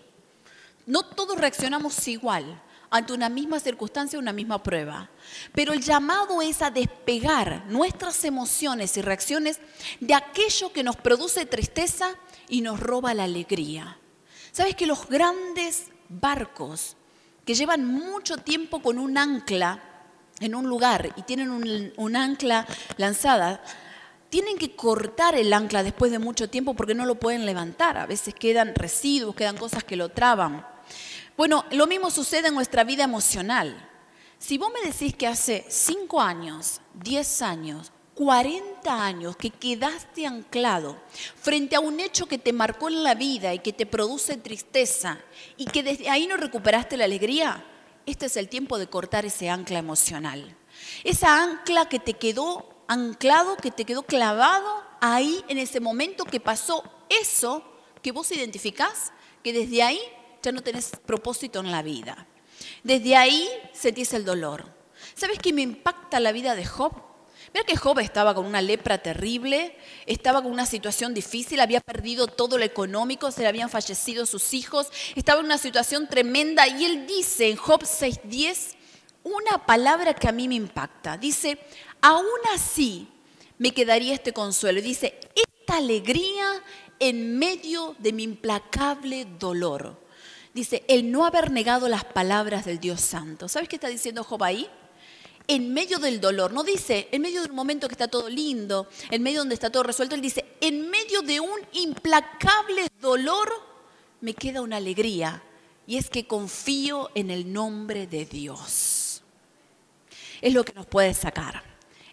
No 0.85 1.03
todos 1.03 1.37
reaccionamos 1.37 2.07
igual 2.07 2.61
ante 2.91 3.11
una 3.11 3.27
misma 3.27 3.59
circunstancia, 3.59 4.19
una 4.19 4.31
misma 4.31 4.61
prueba. 4.61 5.09
Pero 5.53 5.73
el 5.73 5.81
llamado 5.81 6.41
es 6.41 6.61
a 6.61 6.69
despegar 6.69 7.65
nuestras 7.67 8.23
emociones 8.23 8.95
y 8.95 9.01
reacciones 9.01 9.59
de 9.99 10.13
aquello 10.13 10.71
que 10.71 10.83
nos 10.83 10.95
produce 10.95 11.45
tristeza 11.47 12.15
y 12.47 12.61
nos 12.61 12.79
roba 12.79 13.13
la 13.13 13.23
alegría. 13.23 13.97
¿Sabes 14.51 14.75
que 14.75 14.85
los 14.85 15.09
grandes 15.09 15.87
barcos 16.07 16.95
que 17.43 17.55
llevan 17.55 17.85
mucho 17.85 18.37
tiempo 18.37 18.81
con 18.81 18.99
un 18.99 19.17
ancla 19.17 19.81
en 20.39 20.53
un 20.55 20.67
lugar 20.67 21.13
y 21.15 21.21
tienen 21.23 21.49
un, 21.49 22.15
ancla 22.15 22.67
lanzada, 22.97 23.61
tienen 24.35 24.57
que 24.57 24.75
cortar 24.75 25.35
el 25.35 25.53
ancla 25.53 25.81
después 25.81 26.11
de 26.11 26.19
mucho 26.19 26.49
tiempo 26.49 26.73
porque 26.73 26.93
no 26.93 27.05
lo 27.05 27.15
pueden 27.15 27.45
levantar. 27.45 27.97
A 27.97 28.05
veces 28.05 28.33
quedan 28.33 28.75
residuos, 28.75 29.33
quedan 29.33 29.55
cosas 29.55 29.85
que 29.85 29.95
lo 29.95 30.09
traban. 30.09 30.67
Bueno, 31.37 31.63
lo 31.71 31.87
mismo 31.87 32.11
sucede 32.11 32.49
en 32.49 32.53
nuestra 32.53 32.83
vida 32.83 33.05
emocional. 33.05 33.89
Si 34.37 34.57
vos 34.57 34.73
me 34.73 34.91
decís 34.91 35.15
que 35.15 35.25
hace 35.25 35.65
5 35.69 36.19
años, 36.19 36.81
10 36.95 37.41
años, 37.43 37.93
40 38.15 39.05
años 39.05 39.37
que 39.37 39.51
quedaste 39.51 40.27
anclado 40.27 40.97
frente 41.37 41.77
a 41.77 41.79
un 41.79 42.01
hecho 42.01 42.25
que 42.25 42.37
te 42.37 42.51
marcó 42.51 42.89
en 42.89 43.03
la 43.03 43.15
vida 43.15 43.53
y 43.53 43.59
que 43.59 43.71
te 43.71 43.85
produce 43.85 44.35
tristeza 44.35 45.17
y 45.55 45.63
que 45.63 45.81
desde 45.81 46.09
ahí 46.09 46.27
no 46.27 46.35
recuperaste 46.35 46.97
la 46.97 47.05
alegría, 47.05 47.63
este 48.05 48.25
es 48.25 48.35
el 48.35 48.49
tiempo 48.49 48.77
de 48.79 48.87
cortar 48.87 49.25
ese 49.25 49.49
ancla 49.49 49.79
emocional. 49.79 50.57
Esa 51.05 51.41
ancla 51.41 51.87
que 51.87 51.99
te 51.99 52.15
quedó 52.15 52.74
anclado, 52.87 53.57
que 53.57 53.71
te 53.71 53.85
quedó 53.85 54.03
clavado 54.03 54.83
ahí 55.01 55.43
en 55.47 55.57
ese 55.57 55.79
momento 55.79 56.25
que 56.25 56.39
pasó 56.39 56.83
eso 57.09 57.63
que 58.01 58.11
vos 58.11 58.31
identificás, 58.31 59.11
que 59.43 59.53
desde 59.53 59.83
ahí 59.83 59.99
ya 60.41 60.51
no 60.51 60.61
tenés 60.61 60.91
propósito 61.05 61.59
en 61.59 61.71
la 61.71 61.81
vida. 61.81 62.27
Desde 62.83 63.15
ahí 63.15 63.49
sentís 63.73 64.13
el 64.13 64.25
dolor. 64.25 64.73
¿Sabes 65.15 65.39
qué 65.39 65.53
me 65.53 65.61
impacta 65.61 66.19
la 66.19 66.31
vida 66.31 66.55
de 66.55 66.65
Job? 66.65 66.93
Mira 67.53 67.65
que 67.65 67.77
Job 67.77 67.99
estaba 67.99 68.35
con 68.35 68.45
una 68.45 68.61
lepra 68.61 68.97
terrible, 68.97 69.75
estaba 70.05 70.41
con 70.41 70.51
una 70.51 70.65
situación 70.65 71.13
difícil, 71.13 71.59
había 71.61 71.79
perdido 71.79 72.27
todo 72.27 72.57
lo 72.57 72.65
económico, 72.65 73.31
se 73.31 73.41
le 73.41 73.47
habían 73.47 73.69
fallecido 73.69 74.25
sus 74.25 74.53
hijos, 74.53 74.89
estaba 75.15 75.39
en 75.39 75.45
una 75.45 75.57
situación 75.57 76.07
tremenda 76.07 76.67
y 76.67 76.85
él 76.85 77.07
dice 77.07 77.49
en 77.49 77.55
Job 77.55 77.83
6:10 77.83 78.74
una 79.25 79.65
palabra 79.65 80.13
que 80.13 80.29
a 80.29 80.31
mí 80.31 80.47
me 80.47 80.55
impacta. 80.55 81.17
Dice, 81.17 81.59
aún 81.99 82.39
así 82.53 83.09
me 83.57 83.71
quedaría 83.71 84.13
este 84.13 84.31
consuelo. 84.31 84.81
Dice, 84.81 85.19
esta 85.35 85.77
alegría 85.77 86.63
en 86.99 87.37
medio 87.37 87.95
de 87.99 88.13
mi 88.13 88.23
implacable 88.23 89.25
dolor. 89.39 89.99
Dice, 90.53 90.85
el 90.87 91.11
no 91.11 91.25
haber 91.25 91.51
negado 91.51 91.89
las 91.89 92.05
palabras 92.05 92.65
del 92.65 92.79
Dios 92.79 93.01
Santo. 93.01 93.49
¿Sabes 93.49 93.67
qué 93.67 93.75
está 93.75 93.89
diciendo 93.89 94.23
Job 94.23 94.43
ahí? 94.43 94.69
En 95.47 95.73
medio 95.73 95.99
del 95.99 96.21
dolor, 96.21 96.53
no 96.53 96.63
dice 96.63 97.07
en 97.11 97.21
medio 97.21 97.43
de 97.43 97.49
un 97.49 97.55
momento 97.55 97.87
que 97.87 97.93
está 97.93 98.07
todo 98.07 98.29
lindo, 98.29 98.87
en 99.11 99.21
medio 99.21 99.39
donde 99.39 99.53
está 99.53 99.69
todo 99.69 99.83
resuelto, 99.83 100.15
él 100.15 100.21
dice, 100.21 100.43
en 100.59 100.89
medio 100.89 101.21
de 101.21 101.39
un 101.39 101.59
implacable 101.73 102.87
dolor 102.99 103.51
me 104.21 104.33
queda 104.33 104.61
una 104.61 104.77
alegría 104.77 105.43
y 105.85 105.97
es 105.97 106.09
que 106.09 106.25
confío 106.25 107.11
en 107.13 107.29
el 107.29 107.53
nombre 107.53 108.07
de 108.07 108.25
Dios. 108.25 109.04
Es 110.45 110.53
lo 110.53 110.63
que 110.63 110.73
nos 110.73 110.85
puede 110.85 111.13
sacar, 111.13 111.63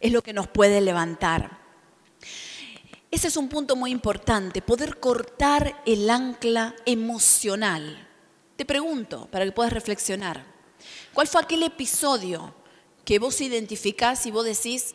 es 0.00 0.10
lo 0.10 0.22
que 0.22 0.32
nos 0.32 0.48
puede 0.48 0.80
levantar. 0.80 1.58
Ese 3.10 3.28
es 3.28 3.36
un 3.36 3.48
punto 3.48 3.76
muy 3.76 3.90
importante, 3.90 4.62
poder 4.62 4.98
cortar 4.98 5.82
el 5.84 6.08
ancla 6.08 6.74
emocional 6.86 8.08
te 8.62 8.66
pregunto, 8.66 9.26
para 9.30 9.44
que 9.44 9.50
puedas 9.50 9.72
reflexionar, 9.72 10.44
¿cuál 11.12 11.26
fue 11.26 11.40
aquel 11.40 11.62
episodio 11.64 12.54
que 13.04 13.18
vos 13.18 13.40
identificás 13.40 14.24
y 14.26 14.30
vos 14.30 14.44
decís, 14.44 14.94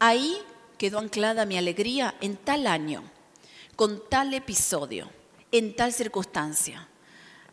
ahí 0.00 0.36
quedó 0.78 0.98
anclada 0.98 1.46
mi 1.46 1.56
alegría 1.56 2.16
en 2.20 2.36
tal 2.36 2.66
año, 2.66 3.04
con 3.76 4.02
tal 4.08 4.34
episodio, 4.34 5.08
en 5.52 5.76
tal 5.76 5.92
circunstancia? 5.92 6.88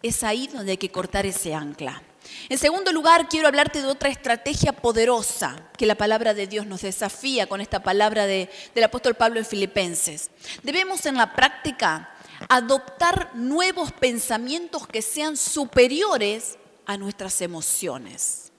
Es 0.02 0.24
ahí 0.24 0.48
donde 0.48 0.72
hay 0.72 0.78
que 0.78 0.92
cortar 0.92 1.26
ese 1.26 1.54
ancla. 1.54 2.02
En 2.50 2.58
segundo 2.58 2.92
lugar, 2.92 3.28
quiero 3.30 3.48
hablarte 3.48 3.82
de 3.82 3.88
otra 3.88 4.10
estrategia 4.10 4.74
poderosa 4.74 5.70
que 5.78 5.86
la 5.86 5.96
palabra 5.96 6.34
de 6.34 6.48
Dios 6.48 6.66
nos 6.66 6.82
desafía 6.82 7.48
con 7.48 7.62
esta 7.62 7.82
palabra 7.82 8.26
del 8.26 8.50
apóstol 8.84 9.16
Pablo 9.16 9.40
en 9.40 9.46
Filipenses. 9.46 10.30
Debemos 10.64 11.06
en 11.06 11.16
la 11.16 11.34
práctica 11.34 12.10
adoptar 12.50 13.32
nuevos 13.36 13.92
pensamientos 13.92 14.88
que 14.88 15.02
sean 15.02 15.38
superiores 15.38 16.58
a 16.86 16.98
nuestras 16.98 17.42
emociones. 17.42 18.52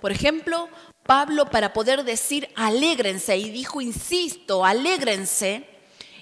Por 0.00 0.12
ejemplo, 0.12 0.68
Pablo 1.04 1.46
para 1.46 1.72
poder 1.72 2.04
decir 2.04 2.48
alégrense, 2.54 3.36
y 3.36 3.50
dijo, 3.50 3.80
insisto, 3.80 4.64
alégrense, 4.64 5.66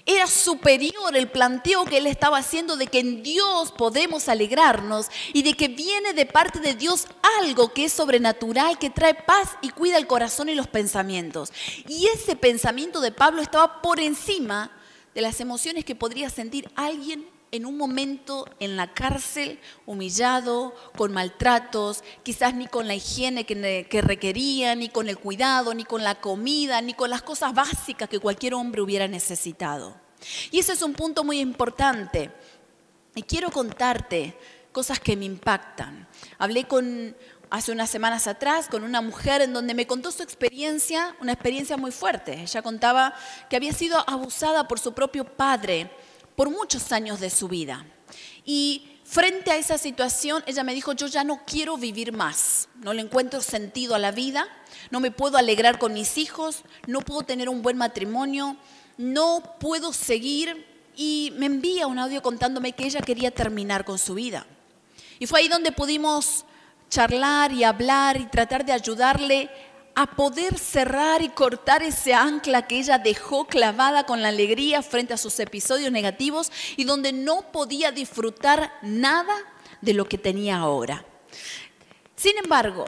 era 0.05 0.27
superior 0.27 1.15
el 1.15 1.29
planteo 1.29 1.85
que 1.85 1.97
él 1.97 2.07
estaba 2.07 2.37
haciendo 2.37 2.77
de 2.77 2.87
que 2.87 2.99
en 2.99 3.23
Dios 3.23 3.71
podemos 3.71 4.29
alegrarnos 4.29 5.07
y 5.33 5.43
de 5.43 5.53
que 5.53 5.67
viene 5.67 6.13
de 6.13 6.25
parte 6.25 6.59
de 6.59 6.73
Dios 6.73 7.07
algo 7.39 7.73
que 7.73 7.85
es 7.85 7.93
sobrenatural, 7.93 8.77
que 8.77 8.89
trae 8.89 9.13
paz 9.13 9.57
y 9.61 9.69
cuida 9.69 9.97
el 9.97 10.07
corazón 10.07 10.49
y 10.49 10.55
los 10.55 10.67
pensamientos. 10.67 11.51
Y 11.87 12.07
ese 12.07 12.35
pensamiento 12.35 13.01
de 13.01 13.11
Pablo 13.11 13.41
estaba 13.41 13.81
por 13.81 13.99
encima 13.99 14.71
de 15.13 15.21
las 15.21 15.39
emociones 15.39 15.85
que 15.85 15.95
podría 15.95 16.29
sentir 16.29 16.71
alguien 16.75 17.27
en 17.51 17.65
un 17.65 17.77
momento 17.77 18.47
en 18.59 18.77
la 18.77 18.93
cárcel, 18.93 19.59
humillado, 19.85 20.73
con 20.95 21.11
maltratos, 21.11 22.03
quizás 22.23 22.53
ni 22.55 22.67
con 22.67 22.87
la 22.87 22.95
higiene 22.95 23.45
que, 23.45 23.87
que, 23.89 24.01
requería, 24.01 24.73
ni 24.75 24.87
con 24.87 25.09
el 25.09 25.17
cuidado, 25.17 25.73
ni 25.73 25.83
con 25.83 26.03
la 26.03 26.21
comida, 26.21 26.81
ni 26.81 26.93
con 26.93 27.09
las 27.09 27.21
cosas 27.21 27.53
básicas 27.53 28.07
que 28.07 28.19
cualquier 28.19 28.53
hombre 28.53 28.81
hubiera 28.81 29.07
necesitado. 29.07 29.95
Y 30.49 30.59
ese 30.59 30.73
es 30.73 30.81
un 30.81 30.93
punto 30.93 31.23
muy 31.23 31.39
importante. 31.39 32.31
Y 33.15 33.23
quiero 33.23 33.51
contarte 33.51 34.37
cosas 34.71 34.99
que 34.99 35.17
me 35.17 35.25
impactan. 35.25 36.07
Hablé 36.37 36.65
con 36.65 37.15
hace 37.49 37.73
unas 37.73 37.89
semanas 37.89 38.27
atrás 38.27 38.69
con 38.69 38.85
una 38.85 39.01
mujer 39.01 39.41
en 39.41 39.51
donde 39.51 39.73
me 39.73 39.85
contó 39.85 40.09
su 40.11 40.23
experiencia, 40.23 41.17
una 41.19 41.33
experiencia 41.33 41.75
muy 41.75 41.91
fuerte. 41.91 42.39
Ella 42.41 42.61
contaba 42.61 43.13
que 43.49 43.57
había 43.57 43.73
sido 43.73 44.01
abusada 44.09 44.69
por 44.69 44.79
su 44.79 44.93
propio 44.93 45.25
padre 45.25 45.91
por 46.35 46.49
muchos 46.49 46.91
años 46.91 47.19
de 47.19 47.29
su 47.29 47.47
vida. 47.47 47.85
Y 48.45 48.99
frente 49.03 49.51
a 49.51 49.57
esa 49.57 49.77
situación, 49.77 50.43
ella 50.45 50.63
me 50.63 50.73
dijo, 50.73 50.93
yo 50.93 51.07
ya 51.07 51.23
no 51.23 51.41
quiero 51.45 51.77
vivir 51.77 52.11
más, 52.11 52.69
no 52.81 52.93
le 52.93 53.01
encuentro 53.01 53.41
sentido 53.41 53.95
a 53.95 53.99
la 53.99 54.11
vida, 54.11 54.47
no 54.89 54.99
me 54.99 55.11
puedo 55.11 55.37
alegrar 55.37 55.79
con 55.79 55.93
mis 55.93 56.17
hijos, 56.17 56.63
no 56.87 57.01
puedo 57.01 57.21
tener 57.23 57.49
un 57.49 57.61
buen 57.61 57.77
matrimonio, 57.77 58.57
no 58.97 59.55
puedo 59.59 59.93
seguir. 59.93 60.65
Y 60.95 61.33
me 61.37 61.45
envía 61.45 61.87
un 61.87 61.99
audio 61.99 62.21
contándome 62.21 62.73
que 62.73 62.85
ella 62.85 63.01
quería 63.01 63.31
terminar 63.31 63.85
con 63.85 63.97
su 63.97 64.13
vida. 64.13 64.45
Y 65.19 65.25
fue 65.25 65.39
ahí 65.39 65.47
donde 65.47 65.71
pudimos 65.71 66.45
charlar 66.89 67.53
y 67.53 67.63
hablar 67.63 68.17
y 68.17 68.25
tratar 68.25 68.65
de 68.65 68.73
ayudarle 68.73 69.49
a 69.95 70.15
poder 70.15 70.57
cerrar 70.57 71.21
y 71.21 71.29
cortar 71.29 71.83
ese 71.83 72.13
ancla 72.13 72.67
que 72.67 72.79
ella 72.79 72.97
dejó 72.97 73.45
clavada 73.45 74.05
con 74.05 74.21
la 74.21 74.29
alegría 74.29 74.81
frente 74.81 75.13
a 75.13 75.17
sus 75.17 75.39
episodios 75.39 75.91
negativos 75.91 76.51
y 76.77 76.83
donde 76.83 77.11
no 77.11 77.51
podía 77.51 77.91
disfrutar 77.91 78.71
nada 78.81 79.35
de 79.81 79.93
lo 79.93 80.05
que 80.05 80.17
tenía 80.17 80.57
ahora. 80.57 81.05
Sin 82.15 82.37
embargo, 82.37 82.85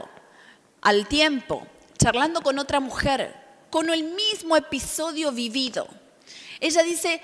al 0.80 1.06
tiempo, 1.06 1.66
charlando 1.98 2.40
con 2.42 2.58
otra 2.58 2.80
mujer, 2.80 3.34
con 3.70 3.90
el 3.90 4.04
mismo 4.04 4.56
episodio 4.56 5.32
vivido, 5.32 5.88
ella 6.60 6.82
dice 6.82 7.20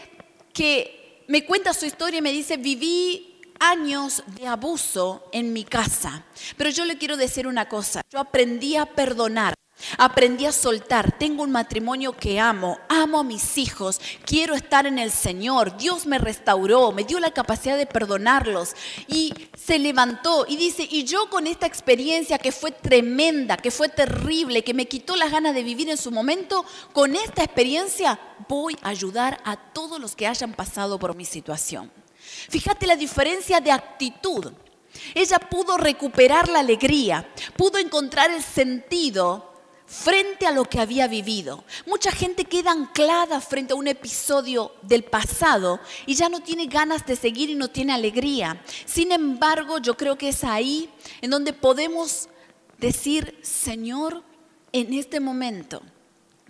que 0.53 1.25
me 1.29 1.45
cuenta 1.45 1.73
su 1.73 1.87
historia 1.87 2.19
y 2.19 2.23
me 2.23 2.33
dice, 2.33 2.57
viví 2.57 3.41
años 3.61 4.25
de 4.27 4.47
abuso 4.47 5.29
en 5.33 5.53
mi 5.53 5.65
casa, 5.65 6.25
pero 6.57 6.71
yo 6.71 6.85
le 6.85 6.99
quiero 6.99 7.17
decir 7.17 7.47
una 7.47 7.69
cosa, 7.69 8.03
yo 8.11 8.19
aprendí 8.19 8.77
a 8.77 8.87
perdonar. 8.87 9.55
Aprendí 9.99 10.47
a 10.47 10.53
soltar, 10.53 11.17
tengo 11.19 11.43
un 11.43 11.51
matrimonio 11.51 12.13
que 12.13 12.39
amo, 12.39 12.79
amo 12.89 13.21
a 13.21 13.25
mis 13.25 13.59
hijos, 13.59 14.01
quiero 14.25 14.55
estar 14.55 14.87
en 14.87 14.99
el 14.99 15.11
Señor, 15.11 15.77
Dios 15.77 16.07
me 16.07 16.19
restauró, 16.19 16.93
me 16.93 17.05
dio 17.05 17.19
la 17.19 17.33
capacidad 17.33 17.77
de 17.77 17.87
perdonarlos. 17.87 18.75
Y 19.09 19.33
se 19.57 19.79
levantó 19.79 20.45
y 20.49 20.57
dice, 20.57 20.87
y 20.91 21.05
yo 21.05 21.31
con 21.31 21.47
esta 21.47 21.67
experiencia 21.67 22.39
que 22.39 22.53
fue 22.53 22.71
tremenda, 22.73 23.57
que 23.57 23.71
fue 23.71 23.89
terrible, 23.89 24.65
que 24.65 24.75
me 24.75 24.87
quitó 24.87 25.17
las 25.17 25.31
ganas 25.31 25.55
de 25.55 25.63
vivir 25.63 25.89
en 25.91 25.97
su 25.97 26.11
momento, 26.11 26.65
con 26.93 27.15
esta 27.17 27.43
experiencia 27.43 28.19
voy 28.49 28.77
a 28.83 28.89
ayudar 28.89 29.41
a 29.45 29.57
todos 29.57 30.01
los 30.01 30.15
que 30.17 30.27
hayan 30.27 30.53
pasado 30.53 30.99
por 30.99 31.15
mi 31.15 31.25
situación. 31.25 31.91
Fíjate 32.49 32.87
la 32.87 32.97
diferencia 32.97 33.61
de 33.61 33.73
actitud. 33.73 34.53
Ella 35.15 35.39
pudo 35.39 35.77
recuperar 35.77 36.49
la 36.49 36.61
alegría, 36.61 37.29
pudo 37.57 37.79
encontrar 37.79 38.31
el 38.31 38.43
sentido 38.43 39.50
frente 39.91 40.47
a 40.47 40.53
lo 40.53 40.65
que 40.65 40.79
había 40.79 41.09
vivido. 41.09 41.65
Mucha 41.85 42.13
gente 42.13 42.45
queda 42.45 42.71
anclada 42.71 43.41
frente 43.41 43.73
a 43.73 43.77
un 43.77 43.89
episodio 43.89 44.73
del 44.83 45.03
pasado 45.03 45.81
y 46.07 46.15
ya 46.15 46.29
no 46.29 46.41
tiene 46.41 46.67
ganas 46.67 47.05
de 47.05 47.17
seguir 47.17 47.51
y 47.51 47.57
no 47.57 47.69
tiene 47.69 47.93
alegría. 47.93 48.63
Sin 48.87 49.11
embargo, 49.11 49.79
yo 49.79 49.97
creo 49.97 50.17
que 50.17 50.29
es 50.29 50.45
ahí 50.45 50.89
en 51.21 51.31
donde 51.31 51.53
podemos 51.53 52.29
decir, 52.79 53.37
Señor, 53.43 54.23
en 54.73 54.95
este 54.95 55.19
momento, 55.19 55.83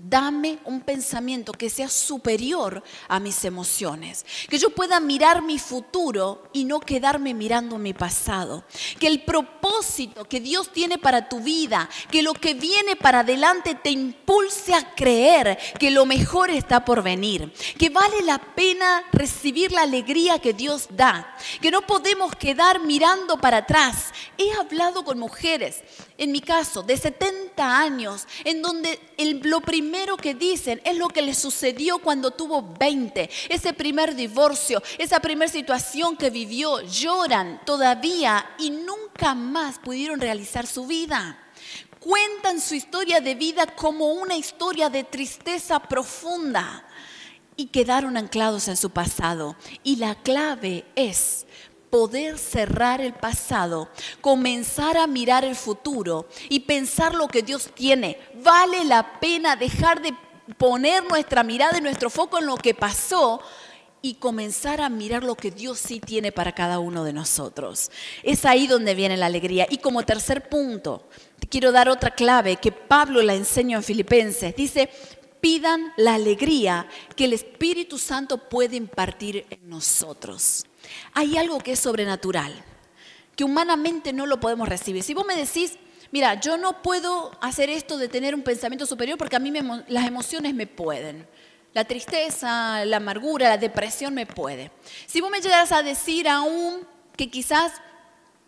Dame 0.03 0.59
un 0.65 0.81
pensamiento 0.81 1.53
que 1.53 1.69
sea 1.69 1.89
superior 1.89 2.83
a 3.07 3.21
mis 3.21 3.45
emociones. 3.45 4.25
Que 4.49 4.59
yo 4.59 4.71
pueda 4.71 4.99
mirar 4.99 5.43
mi 5.43 5.59
futuro 5.59 6.45
y 6.55 6.65
no 6.65 6.81
quedarme 6.81 7.35
mirando 7.35 7.77
mi 7.77 7.93
pasado. 7.93 8.65
Que 8.99 9.07
el 9.09 9.23
propósito 9.25 10.25
que 10.25 10.41
Dios 10.41 10.73
tiene 10.73 10.97
para 10.97 11.29
tu 11.29 11.41
vida, 11.41 11.89
que 12.11 12.23
lo 12.23 12.33
que 12.33 12.55
viene 12.55 12.97
para 12.97 13.21
adelante 13.21 13.75
te 13.75 13.91
impulse 13.91 14.73
a 14.73 14.95
creer 14.95 15.59
que 15.79 15.91
lo 15.91 16.07
mejor 16.07 16.49
está 16.49 16.83
por 16.83 17.03
venir. 17.03 17.53
Que 17.79 17.91
vale 17.91 18.23
la 18.23 18.39
pena 18.39 19.03
recibir 19.13 19.71
la 19.71 19.83
alegría 19.83 20.39
que 20.39 20.55
Dios 20.55 20.89
da. 20.91 21.37
Que 21.61 21.71
no 21.71 21.83
podemos 21.83 22.35
quedar 22.37 22.81
mirando 22.81 23.37
para 23.37 23.59
atrás. 23.59 24.13
He 24.39 24.51
hablado 24.55 25.05
con 25.05 25.19
mujeres, 25.19 25.83
en 26.21 26.33
mi 26.33 26.43
caso, 26.43 26.83
de 26.83 26.99
70 26.99 27.81
años, 27.81 28.27
en 28.45 28.61
donde 28.61 29.01
el, 29.17 29.41
lo 29.41 29.63
primero 29.63 30.19
que 30.19 30.35
dicen 30.35 30.79
es 30.85 30.99
lo 30.99 31.09
que 31.09 31.23
le 31.23 31.33
sucedió 31.33 31.99
cuando 31.99 32.31
tuvo 32.31 32.75
20, 32.79 33.31
ese 33.49 33.73
primer 33.73 34.15
divorcio, 34.15 34.83
esa 34.99 35.21
primera 35.21 35.51
situación 35.51 36.19
que 36.19 36.29
vivió, 36.29 36.83
lloran 36.83 37.63
todavía 37.65 38.51
y 38.59 38.69
nunca 38.69 39.35
más 39.35 39.79
pudieron 39.79 40.21
realizar 40.21 40.67
su 40.67 40.87
vida. 40.87 41.39
Cuentan 41.99 42.61
su 42.61 42.75
historia 42.75 43.23
de 43.23 43.35
vida 43.35 43.65
como 43.75 44.13
una 44.13 44.37
historia 44.37 44.91
de 44.91 45.05
tristeza 45.05 45.81
profunda 45.81 46.87
y 47.57 47.69
quedaron 47.69 48.19
anclados 48.19 48.69
en 48.69 48.77
su 48.77 48.91
pasado. 48.91 49.57
Y 49.83 49.97
la 49.97 50.17
clave 50.17 50.85
es 50.97 51.47
poder 51.91 52.39
cerrar 52.39 53.01
el 53.01 53.13
pasado, 53.13 53.89
comenzar 54.21 54.97
a 54.97 55.07
mirar 55.07 55.45
el 55.45 55.57
futuro 55.57 56.29
y 56.49 56.61
pensar 56.61 57.15
lo 57.15 57.29
que 57.29 57.43
Dios 57.43 57.71
tiene. 57.75 58.19
Vale 58.43 58.85
la 58.85 59.21
pena 59.21 59.57
dejar 59.57 60.01
de 60.01 60.15
poner 60.57 61.05
nuestra 61.05 61.43
mirada 61.43 61.79
y 61.79 61.83
nuestro 61.83 62.11
foco 62.11 62.39
en 62.39 62.47
lo 62.47 62.57
que 62.57 62.75
pasó 62.75 63.41
y 64.03 64.15
comenzar 64.15 64.81
a 64.81 64.89
mirar 64.89 65.23
lo 65.25 65.35
que 65.35 65.51
Dios 65.51 65.79
sí 65.79 66.01
tiene 66.01 66.33
para 66.33 66.55
cada 66.55 66.79
uno 66.79 67.05
de 67.05 67.13
nosotros. 67.13 67.91
Es 68.23 68.45
ahí 68.45 68.67
donde 68.67 68.95
viene 68.95 69.17
la 69.17 69.27
alegría. 69.27 69.67
Y 69.69 69.79
como 69.79 70.05
tercer 70.05 70.49
punto, 70.49 71.07
quiero 71.51 71.73
dar 71.73 71.89
otra 71.89 72.11
clave 72.13 72.57
que 72.57 72.73
Pablo 72.73 73.21
la 73.21 73.35
enseñó 73.35 73.79
en 73.79 73.85
Filipenses. 73.85 74.57
Dice, 74.57 74.89
pidan 75.41 75.93
la 75.97 76.15
alegría 76.15 76.89
que 77.15 77.27
el 77.27 77.35
Espíritu 77.35 77.99
Santo 77.99 78.49
puede 78.49 78.77
impartir 78.77 79.47
en 79.51 79.69
nosotros. 79.69 80.65
Hay 81.15 81.37
algo 81.37 81.59
que 81.59 81.73
es 81.73 81.81
sobrenatural, 81.81 82.55
que 83.37 83.45
humanamente 83.45 84.13
no 84.13 84.27
lo 84.27 84.41
podemos 84.41 84.69
recibir. 84.69 85.03
Si 85.03 85.15
vos 85.15 85.27
me 85.27 85.37
decís, 85.37 85.79
mira, 86.11 86.41
yo 86.41 86.57
no 86.57 86.83
puedo 86.83 87.33
hacer 87.41 87.71
esto 87.71 87.97
de 87.97 88.09
tener 88.09 88.35
un 88.35 88.43
pensamiento 88.43 88.87
superior 88.87 89.19
porque 89.19 89.37
a 89.37 89.41
mí 89.41 89.53
las 89.89 90.07
emociones 90.07 90.55
me 90.55 90.67
pueden. 90.67 91.27
La 91.73 91.85
tristeza, 91.85 92.85
la 92.85 92.97
amargura, 92.97 93.49
la 93.49 93.59
depresión 93.59 94.15
me 94.15 94.27
puede. 94.27 94.73
Si 95.07 95.21
vos 95.21 95.31
me 95.31 95.41
llegas 95.41 95.71
a 95.73 95.83
decir 95.83 96.29
aún 96.29 96.87
que 97.17 97.31
quizás 97.31 97.73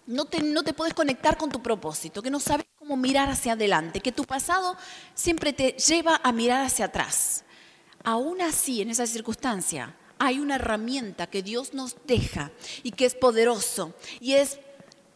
no 0.07 0.25
te, 0.25 0.42
no 0.42 0.62
te 0.64 0.73
puedes 0.73 0.95
conectar 0.95 1.37
con 1.37 1.51
tu 1.51 1.62
propósito, 1.62 2.23
que 2.23 2.31
no 2.31 2.40
sabes 2.40 2.66
cómo 2.77 2.97
mirar 2.97 3.31
hacia 3.31 3.53
adelante, 3.53 4.01
que 4.01 4.11
tu 4.11 4.25
pasado 4.25 4.77
siempre 5.14 5.53
te 5.53 5.73
lleva 5.73 6.21
a 6.23 6.33
mirar 6.33 6.64
hacia 6.64 6.87
atrás. 6.87 7.45
Aún 8.03 8.40
así, 8.40 8.83
en 8.83 8.90
esa 8.90 9.07
circunstancia, 9.07 9.95
hay 10.24 10.38
una 10.38 10.54
herramienta 10.54 11.26
que 11.26 11.42
Dios 11.42 11.74
nos 11.74 11.96
deja 12.06 12.52
y 12.85 12.92
que 12.92 13.06
es 13.06 13.16
poderoso 13.16 13.92
y 14.20 14.35
es 14.35 14.61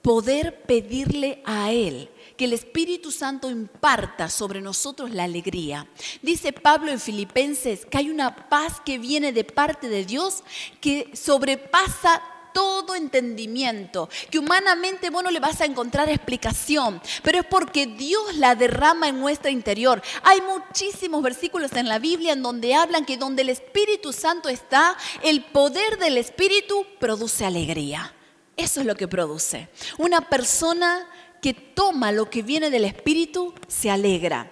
poder 0.02 0.62
pedirle 0.62 1.42
a 1.44 1.70
Él 1.70 2.10
que 2.36 2.46
el 2.46 2.52
Espíritu 2.52 3.12
Santo 3.12 3.48
imparta 3.48 4.28
sobre 4.28 4.60
nosotros 4.60 5.12
la 5.12 5.22
alegría. 5.22 5.86
Dice 6.22 6.52
Pablo 6.52 6.90
en 6.90 6.98
Filipenses 6.98 7.86
que 7.86 7.98
hay 7.98 8.10
una 8.10 8.48
paz 8.48 8.80
que 8.84 8.98
viene 8.98 9.32
de 9.32 9.44
parte 9.44 9.88
de 9.88 10.04
Dios 10.04 10.42
que 10.80 11.12
sobrepasa 11.14 12.20
todo 12.56 12.94
entendimiento, 12.94 14.08
que 14.30 14.38
humanamente 14.38 15.10
vos 15.10 15.22
no 15.22 15.30
le 15.30 15.40
vas 15.40 15.60
a 15.60 15.66
encontrar 15.66 16.08
explicación, 16.08 17.02
pero 17.22 17.40
es 17.40 17.44
porque 17.44 17.86
Dios 17.86 18.36
la 18.36 18.54
derrama 18.54 19.08
en 19.08 19.20
nuestro 19.20 19.50
interior. 19.50 20.00
Hay 20.22 20.40
muchísimos 20.40 21.22
versículos 21.22 21.70
en 21.74 21.86
la 21.86 21.98
Biblia 21.98 22.32
en 22.32 22.42
donde 22.42 22.74
hablan 22.74 23.04
que 23.04 23.18
donde 23.18 23.42
el 23.42 23.50
Espíritu 23.50 24.10
Santo 24.10 24.48
está, 24.48 24.96
el 25.22 25.44
poder 25.44 25.98
del 25.98 26.16
Espíritu 26.16 26.86
produce 26.98 27.44
alegría. 27.44 28.14
Eso 28.56 28.80
es 28.80 28.86
lo 28.86 28.94
que 28.94 29.06
produce. 29.06 29.68
Una 29.98 30.22
persona 30.22 31.06
que 31.42 31.52
toma 31.52 32.10
lo 32.10 32.30
que 32.30 32.42
viene 32.42 32.70
del 32.70 32.86
Espíritu 32.86 33.52
se 33.68 33.90
alegra. 33.90 34.50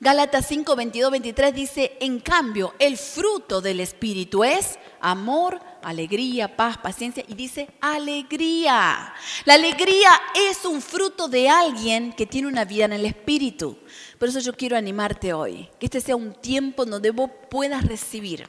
Gálatas 0.00 0.46
5, 0.48 0.76
22, 0.76 1.10
23 1.10 1.54
dice, 1.54 1.96
en 2.00 2.18
cambio, 2.20 2.74
el 2.78 2.96
fruto 2.96 3.60
del 3.60 3.80
Espíritu 3.80 4.44
es 4.44 4.78
amor, 5.00 5.60
alegría, 5.84 6.56
paz, 6.56 6.78
paciencia 6.78 7.24
y 7.28 7.34
dice 7.34 7.68
alegría. 7.80 9.14
La 9.44 9.54
alegría 9.54 10.10
es 10.34 10.64
un 10.64 10.80
fruto 10.80 11.28
de 11.28 11.48
alguien 11.48 12.12
que 12.12 12.26
tiene 12.26 12.48
una 12.48 12.64
vida 12.64 12.86
en 12.86 12.94
el 12.94 13.04
Espíritu. 13.04 13.78
Por 14.18 14.28
eso 14.28 14.40
yo 14.40 14.54
quiero 14.54 14.76
animarte 14.76 15.32
hoy, 15.32 15.68
que 15.78 15.86
este 15.86 16.00
sea 16.00 16.16
un 16.16 16.32
tiempo 16.34 16.84
donde 16.84 17.10
vos 17.10 17.30
puedas 17.50 17.84
recibir 17.84 18.48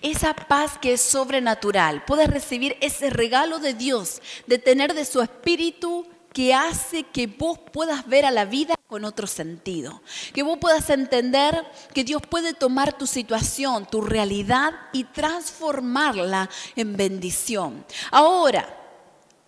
esa 0.00 0.34
paz 0.34 0.78
que 0.78 0.94
es 0.94 1.00
sobrenatural, 1.00 2.04
puedas 2.04 2.28
recibir 2.28 2.76
ese 2.80 3.10
regalo 3.10 3.58
de 3.58 3.74
Dios, 3.74 4.20
de 4.46 4.58
tener 4.58 4.94
de 4.94 5.04
su 5.04 5.20
Espíritu 5.20 6.06
que 6.32 6.54
hace 6.54 7.04
que 7.04 7.26
vos 7.26 7.58
puedas 7.72 8.06
ver 8.08 8.24
a 8.24 8.30
la 8.30 8.44
vida 8.44 8.74
con 8.92 9.06
otro 9.06 9.26
sentido. 9.26 10.02
Que 10.34 10.42
vos 10.42 10.58
puedas 10.58 10.90
entender 10.90 11.64
que 11.94 12.04
Dios 12.04 12.20
puede 12.28 12.52
tomar 12.52 12.92
tu 12.92 13.06
situación, 13.06 13.86
tu 13.86 14.02
realidad 14.02 14.74
y 14.92 15.04
transformarla 15.04 16.50
en 16.76 16.94
bendición. 16.94 17.86
Ahora, 18.10 18.68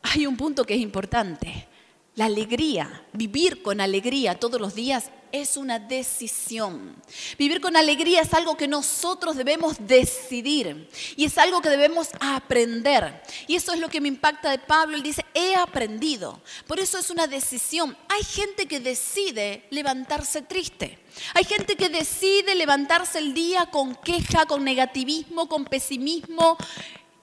hay 0.01 0.27
un 0.27 0.39
punto 0.39 0.65
que 0.65 0.73
es 0.73 0.81
importante. 0.81 1.69
La 2.17 2.27
alegría, 2.27 3.03
vivir 3.13 3.61
con 3.61 3.81
alegría 3.81 4.39
todos 4.39 4.61
los 4.61 4.77
días 4.77 5.11
es 5.33 5.57
una 5.57 5.81
decisión. 5.81 6.95
Vivir 7.37 7.61
con 7.61 7.77
alegría 7.77 8.21
es 8.21 8.33
algo 8.33 8.57
que 8.57 8.69
nosotros 8.69 9.35
debemos 9.35 9.85
decidir 9.85 10.89
y 11.17 11.25
es 11.25 11.37
algo 11.39 11.61
que 11.61 11.71
debemos 11.71 12.11
aprender. 12.21 13.21
Y 13.49 13.57
eso 13.57 13.73
es 13.73 13.81
lo 13.81 13.89
que 13.89 14.01
me 14.01 14.07
impacta 14.07 14.53
de 14.53 14.61
Pablo. 14.61 14.97
Él 14.97 15.03
dice, 15.03 15.27
he 15.35 15.57
aprendido. 15.57 16.41
Por 16.69 16.79
eso 16.79 16.99
es 16.99 17.11
una 17.11 17.27
decisión. 17.27 17.97
Hay 18.09 18.23
gente 18.23 18.67
que 18.67 18.79
decide 18.79 19.67
levantarse 19.71 20.43
triste. 20.43 21.01
Hay 21.35 21.43
gente 21.43 21.75
que 21.75 21.89
decide 21.89 22.55
levantarse 22.55 23.19
el 23.19 23.35
día 23.35 23.67
con 23.73 23.97
queja, 23.97 24.47
con 24.47 24.63
negativismo, 24.63 25.49
con 25.49 25.65
pesimismo 25.65 26.57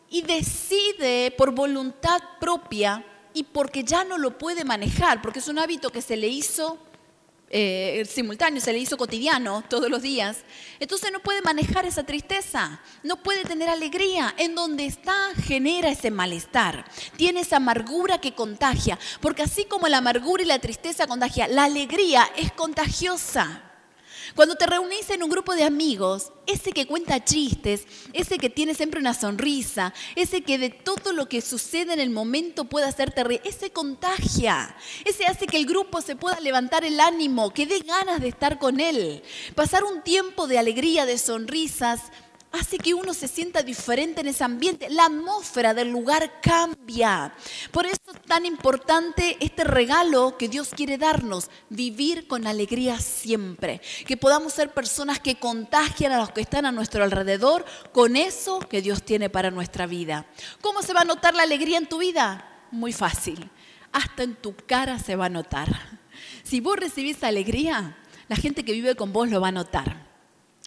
y 0.10 0.22
decide 0.22 1.32
por 1.32 1.52
voluntad 1.52 2.22
propia 2.42 3.06
y 3.34 3.44
porque 3.44 3.84
ya 3.84 4.04
no 4.04 4.18
lo 4.18 4.38
puede 4.38 4.64
manejar, 4.64 5.22
porque 5.22 5.40
es 5.40 5.48
un 5.48 5.60
hábito 5.60 5.90
que 5.90 6.02
se 6.02 6.18
le 6.18 6.28
hizo 6.28 6.78
eh, 7.54 8.06
simultáneo, 8.10 8.62
se 8.62 8.72
le 8.72 8.80
hizo 8.80 8.96
cotidiano 8.96 9.64
todos 9.70 9.90
los 9.90 10.02
días. 10.02 10.38
Entonces 10.80 11.12
no 11.12 11.20
puede 11.20 11.42
manejar 11.42 11.86
esa 11.86 12.06
tristeza, 12.06 12.80
no 13.04 13.18
puede 13.18 13.44
tener 13.44 13.68
alegría. 13.68 14.34
En 14.38 14.56
donde 14.56 14.86
está 14.86 15.14
genera 15.44 15.90
ese 15.90 16.12
malestar, 16.12 16.86
tiene 17.18 17.42
esa 17.42 17.58
amargura 17.58 18.22
que 18.22 18.34
contagia, 18.34 18.98
porque 19.20 19.44
así 19.44 19.66
como 19.66 19.90
la 19.90 19.98
amargura 19.98 20.44
y 20.44 20.46
la 20.46 20.60
tristeza 20.60 21.08
contagia, 21.08 21.48
la 21.50 21.66
alegría 21.66 22.30
es 22.38 22.54
contagiosa. 22.54 23.71
Cuando 24.36 24.56
te 24.56 24.66
reunís 24.66 25.10
en 25.10 25.24
un 25.24 25.30
grupo 25.30 25.56
de 25.56 25.64
amigos, 25.64 26.32
ese 26.46 26.72
que 26.72 26.88
cuenta 26.88 27.24
chistes, 27.24 27.86
ese 28.14 28.38
que 28.38 28.50
tiene 28.50 28.74
siempre 28.74 29.00
una 29.00 29.14
sonrisa, 29.14 29.94
ese 30.16 30.42
que 30.42 30.58
de 30.58 30.70
todo 30.70 31.14
lo 31.14 31.28
que 31.28 31.42
sucede 31.42 31.94
en 31.94 32.00
el 32.00 32.10
momento 32.10 32.66
puede 32.66 32.86
hacerte 32.86 33.24
reír, 33.24 33.42
ese 33.44 33.72
contagia, 33.72 34.76
ese 35.06 35.26
hace 35.26 35.48
que 35.48 35.58
el 35.58 35.66
grupo 35.66 36.02
se 36.02 36.16
pueda 36.16 36.40
levantar 36.40 36.86
el 36.86 37.00
ánimo, 37.00 37.54
que 37.54 37.68
dé 37.68 37.80
ganas 37.80 38.22
de 38.22 38.30
estar 38.30 38.58
con 38.58 38.80
él, 38.80 39.22
pasar 39.56 39.84
un 39.84 40.02
tiempo 40.02 40.48
de 40.48 40.60
alegría, 40.60 41.06
de 41.06 41.18
sonrisas, 41.18 42.02
hace 42.52 42.78
que 42.78 42.94
uno 42.94 43.14
se 43.14 43.28
sienta 43.28 43.64
diferente 43.64 44.22
en 44.22 44.28
ese 44.28 44.44
ambiente. 44.44 44.90
La 44.90 45.06
atmósfera 45.06 45.74
del 45.74 45.90
lugar 45.90 46.42
cambia. 46.42 47.34
Por 47.72 47.86
eso 47.86 48.00
es 48.14 48.22
tan 48.24 48.46
importante 48.46 49.38
este 49.40 49.64
regalo 49.64 50.38
que 50.38 50.50
Dios 50.50 50.70
quiere 50.76 50.98
darnos, 50.98 51.50
vivir 51.70 52.28
con 52.28 52.48
alegría 52.48 53.00
siempre. 53.00 53.82
Que 54.06 54.18
podamos 54.18 54.54
ser 54.54 54.74
personas 54.74 55.20
que 55.20 55.36
contagian 55.36 56.12
a 56.12 56.18
los 56.18 56.32
que 56.32 56.42
están 56.42 56.66
a 56.66 56.72
nuestro 56.72 57.04
alrededor 57.04 57.66
con 57.94 58.16
eso 58.16 58.60
que 58.60 58.82
Dios 58.82 59.04
tiene 59.04 59.30
para 59.30 59.52
nuestra 59.52 59.88
vida. 59.88 60.26
¿Cómo 60.62 60.82
se 60.82 60.94
va 60.94 61.02
a 61.02 61.06
notar 61.06 61.34
la 61.34 61.44
alegría 61.44 61.78
en 61.78 61.88
tu 61.88 62.00
vida? 62.00 62.46
Muy 62.72 62.94
fácil. 62.94 63.50
Hasta 63.92 64.24
en 64.24 64.36
tu 64.36 64.56
cara 64.56 65.00
se 65.00 65.16
va 65.16 65.26
a 65.26 65.30
notar. 65.30 66.00
Si 66.44 66.60
vos 66.60 66.78
recibís 66.78 67.24
alegría, 67.24 67.98
la 68.28 68.36
gente 68.36 68.64
que 68.64 68.74
vive 68.74 68.96
con 68.96 69.12
vos 69.12 69.30
lo 69.30 69.42
va 69.42 69.50
a 69.50 69.52
notar. 69.52 70.11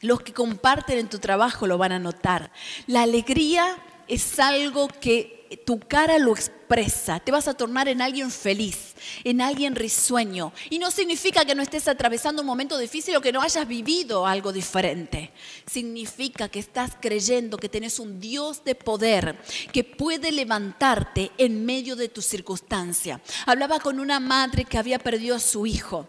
Los 0.01 0.21
que 0.21 0.33
comparten 0.33 0.99
en 0.99 1.09
tu 1.09 1.19
trabajo 1.19 1.67
lo 1.67 1.79
van 1.79 1.93
a 1.93 1.99
notar. 1.99 2.51
La 2.87 3.03
alegría 3.03 3.79
es 4.07 4.39
algo 4.39 4.89
que 4.89 5.35
tu 5.65 5.79
cara 5.79 6.19
lo 6.19 6.33
expresa. 6.33 7.21
Te 7.21 7.33
vas 7.33 7.49
a 7.49 7.55
tornar 7.55 7.89
en 7.89 8.03
alguien 8.03 8.31
feliz, 8.31 8.95
en 9.23 9.41
alguien 9.41 9.75
risueño. 9.77 10.53
Y 10.71 10.79
no 10.79 10.91
significa 10.91 11.45
que 11.45 11.55
no 11.55 11.63
estés 11.63 11.89
atravesando 11.89 12.43
un 12.43 12.47
momento 12.47 12.79
difícil 12.79 13.17
o 13.17 13.21
que 13.21 13.33
no 13.33 13.43
hayas 13.43 13.67
vivido 13.67 14.27
algo 14.27 14.53
diferente. 14.53 15.33
Significa 15.67 16.49
que 16.49 16.59
estás 16.59 16.93
creyendo 17.01 17.59
que 17.59 17.69
tenés 17.69 17.99
un 17.99 18.21
Dios 18.21 18.65
de 18.65 18.75
poder 18.75 19.39
que 19.73 19.85
puede 19.85 20.33
levantarte 20.33 21.31
en 21.39 21.65
medio 21.65 21.97
de 21.97 22.09
tu 22.09 22.23
circunstancia. 22.23 23.21
Hablaba 23.47 23.81
con 23.81 24.01
una 24.01 24.21
madre 24.21 24.65
que 24.65 24.79
había 24.79 24.99
perdido 24.99 25.37
a 25.37 25.41
su 25.41 25.67
hijo. 25.67 26.09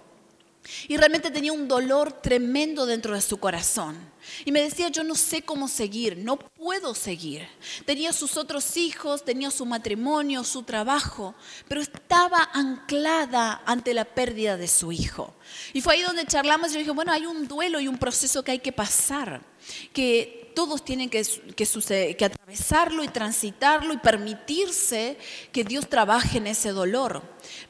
Y 0.88 0.98
realmente 0.98 1.32
tenía 1.32 1.54
un 1.54 1.68
dolor 1.68 2.12
tremendo 2.12 2.86
dentro 2.86 3.14
de 3.14 3.22
su 3.22 3.38
corazón. 3.38 3.96
Y 4.44 4.52
me 4.52 4.62
decía, 4.62 4.90
yo 4.90 5.04
no 5.04 5.16
sé 5.16 5.44
cómo 5.44 5.68
seguir, 5.68 6.18
no 6.18 6.38
puedo 6.38 6.96
seguir. 6.96 7.48
Tenía 7.86 8.12
sus 8.12 8.38
otros 8.38 8.76
hijos, 8.78 9.24
tenía 9.24 9.52
su 9.52 9.66
matrimonio, 9.66 10.44
su 10.44 10.64
trabajo, 10.64 11.36
pero 11.68 11.82
estaba 11.82 12.50
anclada 12.54 13.62
ante 13.66 13.94
la 13.94 14.06
pérdida 14.06 14.58
de 14.58 14.68
su 14.68 14.92
hijo. 14.92 15.34
Y 15.74 15.82
fue 15.82 15.96
ahí 15.96 16.02
donde 16.02 16.26
charlamos 16.26 16.70
y 16.70 16.74
yo 16.74 16.80
dije, 16.80 16.92
bueno, 16.92 17.12
hay 17.12 17.26
un 17.26 17.48
duelo 17.48 17.80
y 17.80 17.88
un 17.88 17.98
proceso 17.98 18.44
que 18.44 18.52
hay 18.52 18.60
que 18.60 18.72
pasar, 18.72 19.42
que 19.94 20.45
todos 20.56 20.84
tienen 20.84 21.10
que, 21.10 21.22
que 21.56 22.26
atravesarlo 22.26 23.04
y 23.04 23.08
transitarlo 23.10 23.94
y 23.94 23.98
permitirse 23.98 25.18
que 25.52 25.64
Dios 25.64 25.88
trabaje 25.88 26.40
en 26.40 26.48
ese 26.48 26.70
dolor. 26.70 27.22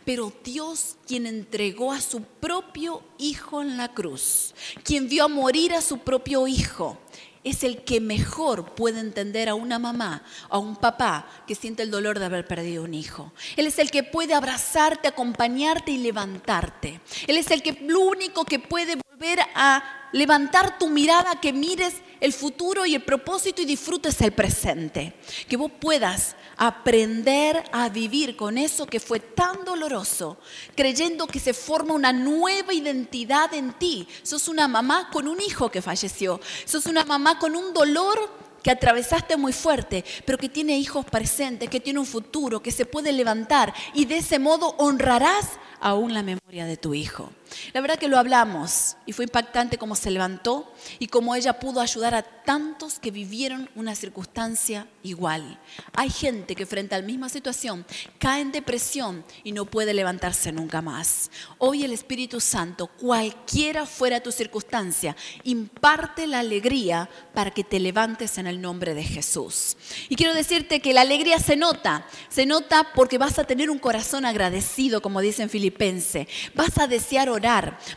Pero 0.06 0.32
Dios 0.44 0.96
quien 1.08 1.26
entregó 1.26 1.92
a 1.92 2.00
su 2.00 2.22
propio 2.22 3.04
Hijo 3.18 3.62
en 3.62 3.78
la 3.78 3.94
cruz, 3.94 4.54
quien 4.84 5.10
vio 5.10 5.26
a 5.26 5.28
morir 5.28 5.74
a 5.74 5.82
su 5.82 6.00
propio 6.00 6.48
Hijo, 6.48 6.98
es 7.46 7.64
el 7.64 7.84
que 7.84 8.02
mejor 8.02 8.74
puede 8.74 9.00
entender 9.00 9.50
a 9.50 9.56
una 9.56 9.78
mamá, 9.78 10.24
a 10.50 10.58
un 10.58 10.76
papá 10.76 11.28
que 11.48 11.54
siente 11.54 11.84
el 11.84 11.92
dolor 11.92 12.18
de 12.18 12.26
haber 12.26 12.46
perdido 12.48 12.84
un 12.84 12.96
hijo. 12.96 13.32
Él 13.56 13.68
es 13.68 13.78
el 13.78 13.92
que 13.92 14.02
puede 14.02 14.34
abrazarte, 14.34 15.08
acompañarte 15.08 15.92
y 15.92 16.00
levantarte. 16.00 17.00
Él 17.28 17.38
es 17.38 17.52
el 17.52 17.62
que 17.62 17.74
lo 17.88 18.00
único 18.00 18.46
que 18.46 18.58
puede 18.58 18.96
volver 18.96 19.40
a 19.54 20.10
levantar 20.12 20.80
tu 20.80 20.90
mirada, 20.90 21.40
que 21.40 21.54
mires 21.54 21.94
el 22.20 22.34
futuro 22.34 22.86
y 22.86 22.96
el 22.96 23.04
propósito 23.04 23.62
y 23.62 23.66
disfrutes 23.66 24.20
el 24.22 24.32
presente. 24.32 25.14
Que 25.48 25.58
vos 25.58 25.72
puedas 25.80 26.36
aprender 26.58 27.64
a 27.72 27.90
vivir 27.90 28.36
con 28.36 28.58
eso 28.58 28.86
que 28.86 29.00
fue 29.00 29.20
tan 29.20 29.66
doloroso, 29.66 30.38
creyendo 30.76 31.28
que 31.28 31.40
se 31.40 31.54
forma 31.54 31.94
una 31.94 32.14
nueva 32.14 32.74
identidad 32.74 33.54
en 33.54 33.74
ti. 33.74 34.08
Sos 34.24 34.48
una 34.48 34.68
mamá 34.68 35.10
con 35.12 35.28
un 35.28 35.40
hijo 35.42 35.70
que 35.70 35.82
falleció. 35.82 36.40
Sos 36.66 36.86
una 36.86 37.06
mamá 37.06 37.40
con 37.40 37.56
un 37.56 37.74
dolor 37.74 38.46
que 38.66 38.72
atravesaste 38.72 39.38
muy 39.38 39.54
fuerte, 39.54 40.04
pero 40.26 40.40
que 40.40 40.50
tiene 40.50 40.80
hijos 40.80 41.06
presentes, 41.06 41.70
que 41.70 41.80
tiene 41.80 42.00
un 42.00 42.06
futuro, 42.08 42.64
que 42.64 42.72
se 42.72 42.88
puede 42.88 43.12
levantar 43.12 43.72
y 43.94 44.06
de 44.06 44.18
ese 44.18 44.40
modo 44.40 44.70
honrarás 44.80 45.60
aún 45.80 46.16
la 46.16 46.24
memoria 46.24 46.66
de 46.66 46.76
tu 46.76 46.96
hijo. 46.96 47.30
La 47.74 47.82
verdad 47.82 47.98
que 47.98 48.08
lo 48.08 48.18
hablamos 48.18 48.98
y 49.06 49.14
fue 49.14 49.26
impactante 49.26 49.78
cómo 49.78 49.96
se 49.96 50.12
levantó 50.12 50.72
y 51.00 51.08
cómo 51.08 51.36
ella 51.36 51.60
pudo 51.60 51.82
ayudar 51.82 52.16
a 52.16 52.24
tantos 52.24 53.00
que 53.00 53.12
vivieron 53.12 53.70
una 53.76 53.96
circunstancia 53.96 54.88
igual. 55.04 55.60
Hay 55.94 56.10
gente 56.10 56.56
que 56.56 56.66
frente 56.66 56.96
a 56.96 57.00
la 57.00 57.06
misma 57.06 57.30
situación 57.30 57.86
cae 58.20 58.42
en 58.42 58.52
depresión 58.52 59.26
y 59.44 59.52
no 59.52 59.66
puede 59.66 59.94
levantarse 59.94 60.52
nunca 60.52 60.82
más. 60.82 61.32
Hoy 61.58 61.84
el 61.84 61.94
Espíritu 61.94 62.40
Santo, 62.40 62.88
cualquiera 62.88 63.86
fuera 63.86 64.22
tu 64.22 64.32
circunstancia, 64.32 65.16
imparte 65.44 66.28
la 66.28 66.40
alegría 66.40 67.10
para 67.34 67.52
que 67.52 67.64
te 67.64 67.80
levantes 67.80 68.38
en 68.38 68.48
el 68.48 68.62
nombre 68.62 68.94
de 68.94 69.04
Jesús. 69.04 69.78
Y 70.10 70.16
quiero 70.16 70.34
decirte 70.34 70.80
que 70.80 70.94
la 70.94 71.02
alegría 71.02 71.40
se 71.40 71.56
nota, 71.56 72.06
se 72.30 72.46
nota 72.46 72.92
porque 72.94 73.18
vas 73.18 73.40
a 73.40 73.44
tener 73.44 73.70
un 73.70 73.80
corazón 73.80 74.26
agradecido, 74.26 75.02
como 75.02 75.22
dice 75.22 75.44
en 75.44 75.50
Filipense. 75.50 76.28
Vas 76.54 76.78
a 76.78 76.88
desear 76.88 77.30
orar, 77.30 77.45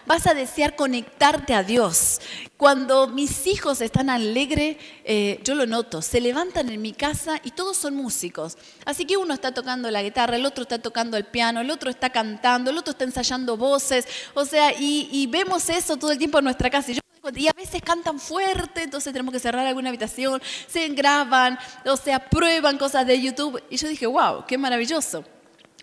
vas 0.06 0.26
a 0.26 0.34
desear 0.34 0.76
conectarte 0.76 1.54
a 1.54 1.62
Dios. 1.62 2.20
Cuando 2.56 3.06
mis 3.08 3.46
hijos 3.46 3.80
están 3.80 4.10
alegres, 4.10 4.76
eh, 5.04 5.40
yo 5.44 5.54
lo 5.54 5.64
noto, 5.66 6.02
se 6.02 6.20
levantan 6.20 6.68
en 6.70 6.82
mi 6.82 6.92
casa 6.92 7.40
y 7.44 7.52
todos 7.52 7.76
son 7.76 7.94
músicos. 7.94 8.58
Así 8.84 9.04
que 9.04 9.16
uno 9.16 9.32
está 9.32 9.52
tocando 9.52 9.90
la 9.90 10.02
guitarra, 10.02 10.36
el 10.36 10.44
otro 10.44 10.62
está 10.62 10.78
tocando 10.78 11.16
el 11.16 11.24
piano, 11.24 11.60
el 11.60 11.70
otro 11.70 11.88
está 11.88 12.10
cantando, 12.10 12.70
el 12.70 12.78
otro 12.78 12.92
está 12.92 13.04
ensayando 13.04 13.56
voces. 13.56 14.06
O 14.34 14.44
sea, 14.44 14.72
y, 14.78 15.26
vemos 15.30 15.68
eso 15.68 15.96
todo 15.96 16.10
el 16.10 16.18
tiempo 16.18 16.38
en 16.38 16.44
nuestra 16.44 16.68
casa. 16.68 16.92
Y, 16.92 16.98
y 17.36 17.48
a 17.48 17.52
veces 17.52 17.80
cantan 17.82 18.18
fuerte, 18.18 18.82
entonces 18.82 19.12
tenemos 19.12 19.32
que 19.32 19.38
cerrar 19.38 19.66
alguna 19.66 19.90
habitación, 19.90 20.42
se 20.66 20.88
graban, 20.88 21.58
o 21.84 21.96
sea, 21.96 22.18
prueban 22.28 22.76
cosas 22.76 23.06
de 23.06 23.20
YouTube. 23.20 23.62
Y 23.70 23.76
yo 23.76 23.88
dije, 23.88 24.06
wow, 24.06 24.44
qué 24.46 24.58
maravilloso. 24.58 25.24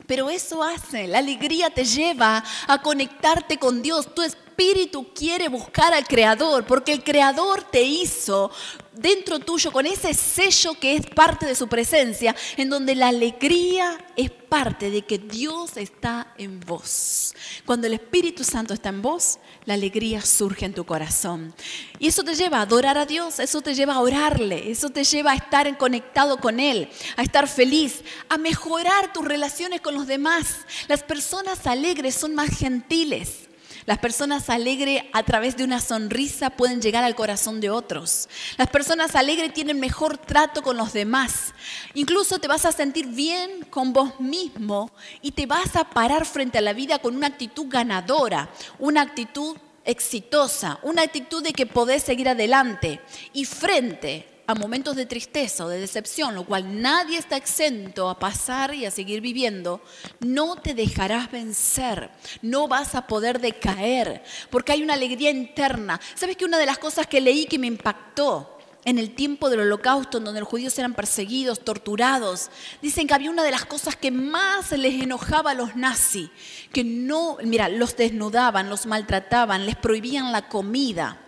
Pero 0.08 0.30
eso 0.30 0.63
hace, 0.63 1.08
la 1.08 1.20
alegría 1.20 1.70
te 1.70 1.86
lleva 1.86 2.44
a 2.68 2.82
conectarte 2.82 3.58
con 3.58 3.82
Dios. 3.82 4.08
Espíritu 4.56 5.12
quiere 5.13 5.50
buscar 5.50 5.94
al 5.94 6.08
Creador, 6.08 6.65
porque 6.65 6.94
el 6.94 7.04
Creador 7.04 7.62
te 7.63 7.82
hizo 7.82 8.50
dentro 8.94 9.39
tuyo 9.39 9.70
con 9.74 9.86
ese 9.86 10.13
sello 10.13 10.76
que 10.80 10.96
es 10.96 11.06
parte 11.08 11.46
de 11.46 11.56
su 11.56 11.68
presencia, 11.68 12.34
en 12.56 12.70
donde 12.70 12.96
la 12.96 13.10
alegría 13.10 13.98
es 14.15 14.32
parte 14.32 14.89
de 14.89 15.02
que 15.02 15.18
Dios 15.18 15.76
está 15.76 16.34
en 16.38 16.62
vos. 16.62 17.34
Cuando 17.65 17.88
el 17.88 17.96
Espíritu 17.96 18.46
Santo 18.46 18.74
está 18.74 18.88
en 18.88 19.02
vos, 19.02 19.39
la 19.65 19.74
alegría 19.74 20.22
surge 20.22 20.65
en 20.65 20.74
tu 20.74 20.86
corazón. 20.86 21.54
Y 22.00 22.08
eso 22.08 22.24
te 22.24 22.36
lleva 22.36 22.60
a 22.60 22.62
adorar 22.62 22.98
a 22.98 23.06
Dios, 23.06 23.39
eso 23.39 23.60
te 23.60 23.76
lleva 23.76 23.96
a 23.96 24.00
orarle, 24.00 24.72
eso 24.72 24.89
te 24.89 25.04
lleva 25.04 25.34
a 25.34 25.36
estar 25.36 25.78
conectado 25.78 26.38
con 26.38 26.62
Él, 26.62 26.88
a 27.18 27.24
estar 27.24 27.50
feliz, 27.50 28.04
a 28.30 28.38
mejorar 28.38 29.12
tus 29.12 29.26
relaciones 29.26 29.82
con 29.82 29.96
los 29.96 30.08
demás. 30.08 30.60
Las 30.88 31.04
personas 31.04 31.68
alegres 31.68 32.15
son 32.15 32.34
más 32.34 32.58
gentiles. 32.58 33.45
Las 33.86 34.00
personas 34.00 34.50
alegres 34.50 35.04
a 35.13 35.21
través 35.21 35.56
de 35.58 35.63
una 35.63 35.80
sonrisa 35.80 36.50
pueden 36.50 36.82
llegar 36.82 37.04
al 37.04 37.13
corazón 37.13 37.62
de 37.62 37.69
otros. 37.69 38.28
Las 38.58 38.67
personas 38.69 39.15
alegres 39.15 39.54
tienen 39.54 39.80
mejor 39.80 40.17
trato 40.17 40.63
con 40.63 40.76
los 40.76 40.91
demás. 40.91 41.54
Incluso 41.93 42.39
te 42.39 42.48
vas 42.48 42.65
a 42.65 42.71
sentir 42.71 43.06
bien 43.08 43.62
con 43.69 43.93
vos 43.93 44.19
mismo 44.19 44.89
y 45.21 45.32
te 45.32 45.45
vas 45.45 45.76
a 45.76 45.84
parar 45.84 46.26
frente 46.26 46.58
a 46.58 46.62
la 46.62 46.74
vida 46.74 46.98
con 46.98 47.15
una 47.15 47.28
actitud 47.28 47.67
ganadora, 47.69 48.50
una 48.80 49.02
actitud 49.02 49.56
exitosa, 49.84 50.80
una 50.82 51.04
actitud 51.04 51.43
de 51.43 51.54
que 51.54 51.67
podés 51.67 52.02
seguir 52.02 52.28
adelante 52.28 53.00
y 53.34 53.45
frente 53.45 54.35
a 54.48 54.56
momentos 54.56 54.96
de 54.96 55.06
tristeza 55.06 55.66
o 55.66 55.70
de 55.70 55.80
decepción, 55.80 56.36
lo 56.36 56.46
cual 56.46 56.82
nadie 56.82 57.18
está 57.18 57.38
exento 57.38 58.10
a 58.10 58.20
pasar 58.20 58.74
y 58.74 58.86
a 58.86 58.92
seguir 58.92 59.22
viviendo, 59.22 59.82
no 60.20 60.56
te 60.56 60.74
dejarás 60.74 61.32
vencer, 61.32 62.12
no 62.42 62.68
vas 62.68 62.96
a 62.96 63.08
poder 63.08 63.40
decaer, 63.40 64.24
porque 64.50 64.74
hay 64.74 64.84
una 64.84 64.94
alegría 64.94 65.32
interna. 65.32 66.00
¿Sabes 66.14 66.38
que 66.38 66.46
una 66.46 66.58
de 66.58 66.66
las 66.66 66.78
cosas 66.78 67.08
que 67.08 67.22
leí 67.22 67.46
que 67.46 67.60
me 67.60 67.68
impactó? 67.68 68.52
en 68.86 69.00
el 69.00 69.16
tiempo 69.16 69.50
del 69.50 69.62
holocausto, 69.62 70.20
en 70.20 70.26
donde 70.26 70.42
los 70.42 70.48
judíos 70.48 70.78
eran 70.78 70.94
perseguidos, 70.94 71.62
torturados, 71.62 72.52
dicen 72.84 73.08
que 73.08 73.16
había 73.16 73.32
una 73.32 73.44
de 73.44 73.50
las 73.50 73.66
cosas 73.66 73.96
que 73.96 74.12
más 74.12 74.72
les 74.74 75.02
enojaba 75.02 75.52
a 75.52 75.56
los 75.56 75.76
nazis, 75.76 76.30
que 76.72 76.84
no, 76.84 77.38
mira, 77.44 77.68
los 77.68 77.98
desnudaban, 77.98 78.70
los 78.70 78.86
maltrataban, 78.86 79.66
les 79.66 79.76
prohibían 79.76 80.32
la 80.32 80.48
comida 80.48 81.25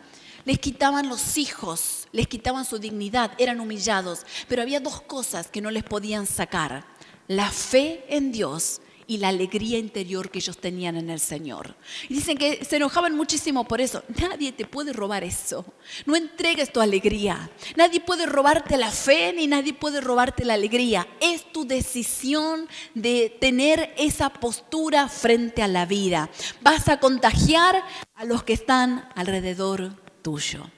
les 0.47 0.59
quitaban 0.59 1.09
los 1.09 1.37
hijos, 1.37 2.07
les 2.13 2.25
quitaban 2.25 2.63
su 2.63 2.79
dignidad, 2.79 3.33
eran 3.37 3.59
humillados. 3.59 4.21
Pero 4.47 4.61
había 4.61 4.79
dos 4.79 5.01
cosas 5.01 5.49
que 5.49 5.59
no 5.59 5.71
les 5.71 5.83
podían 5.83 6.25
sacar, 6.25 6.85
la 7.27 7.51
fe 7.51 8.05
en 8.07 8.31
Dios 8.31 8.79
y 9.07 9.17
la 9.17 9.27
alegría 9.27 9.77
interior 9.77 10.31
que 10.31 10.39
ellos 10.39 10.57
tenían 10.57 10.95
en 10.95 11.09
el 11.09 11.19
Señor. 11.19 11.75
Y 12.07 12.13
dicen 12.13 12.37
que 12.37 12.63
se 12.63 12.77
enojaban 12.77 13.13
muchísimo 13.13 13.65
por 13.67 13.81
eso. 13.81 14.03
Nadie 14.21 14.53
te 14.53 14.65
puede 14.65 14.93
robar 14.93 15.25
eso. 15.25 15.65
No 16.05 16.15
entregues 16.15 16.71
tu 16.71 16.79
alegría. 16.79 17.49
Nadie 17.75 17.99
puede 17.99 18.25
robarte 18.25 18.77
la 18.77 18.91
fe 18.91 19.33
ni 19.33 19.47
nadie 19.47 19.73
puede 19.73 19.99
robarte 19.99 20.45
la 20.45 20.53
alegría. 20.53 21.09
Es 21.19 21.51
tu 21.51 21.67
decisión 21.67 22.69
de 22.93 23.35
tener 23.41 23.93
esa 23.97 24.29
postura 24.29 25.09
frente 25.09 25.61
a 25.61 25.67
la 25.67 25.85
vida. 25.85 26.29
Vas 26.61 26.87
a 26.87 27.01
contagiar 27.01 27.83
a 28.15 28.23
los 28.23 28.43
que 28.43 28.53
están 28.53 29.09
alrededor 29.13 30.06
tuyo. 30.27 30.69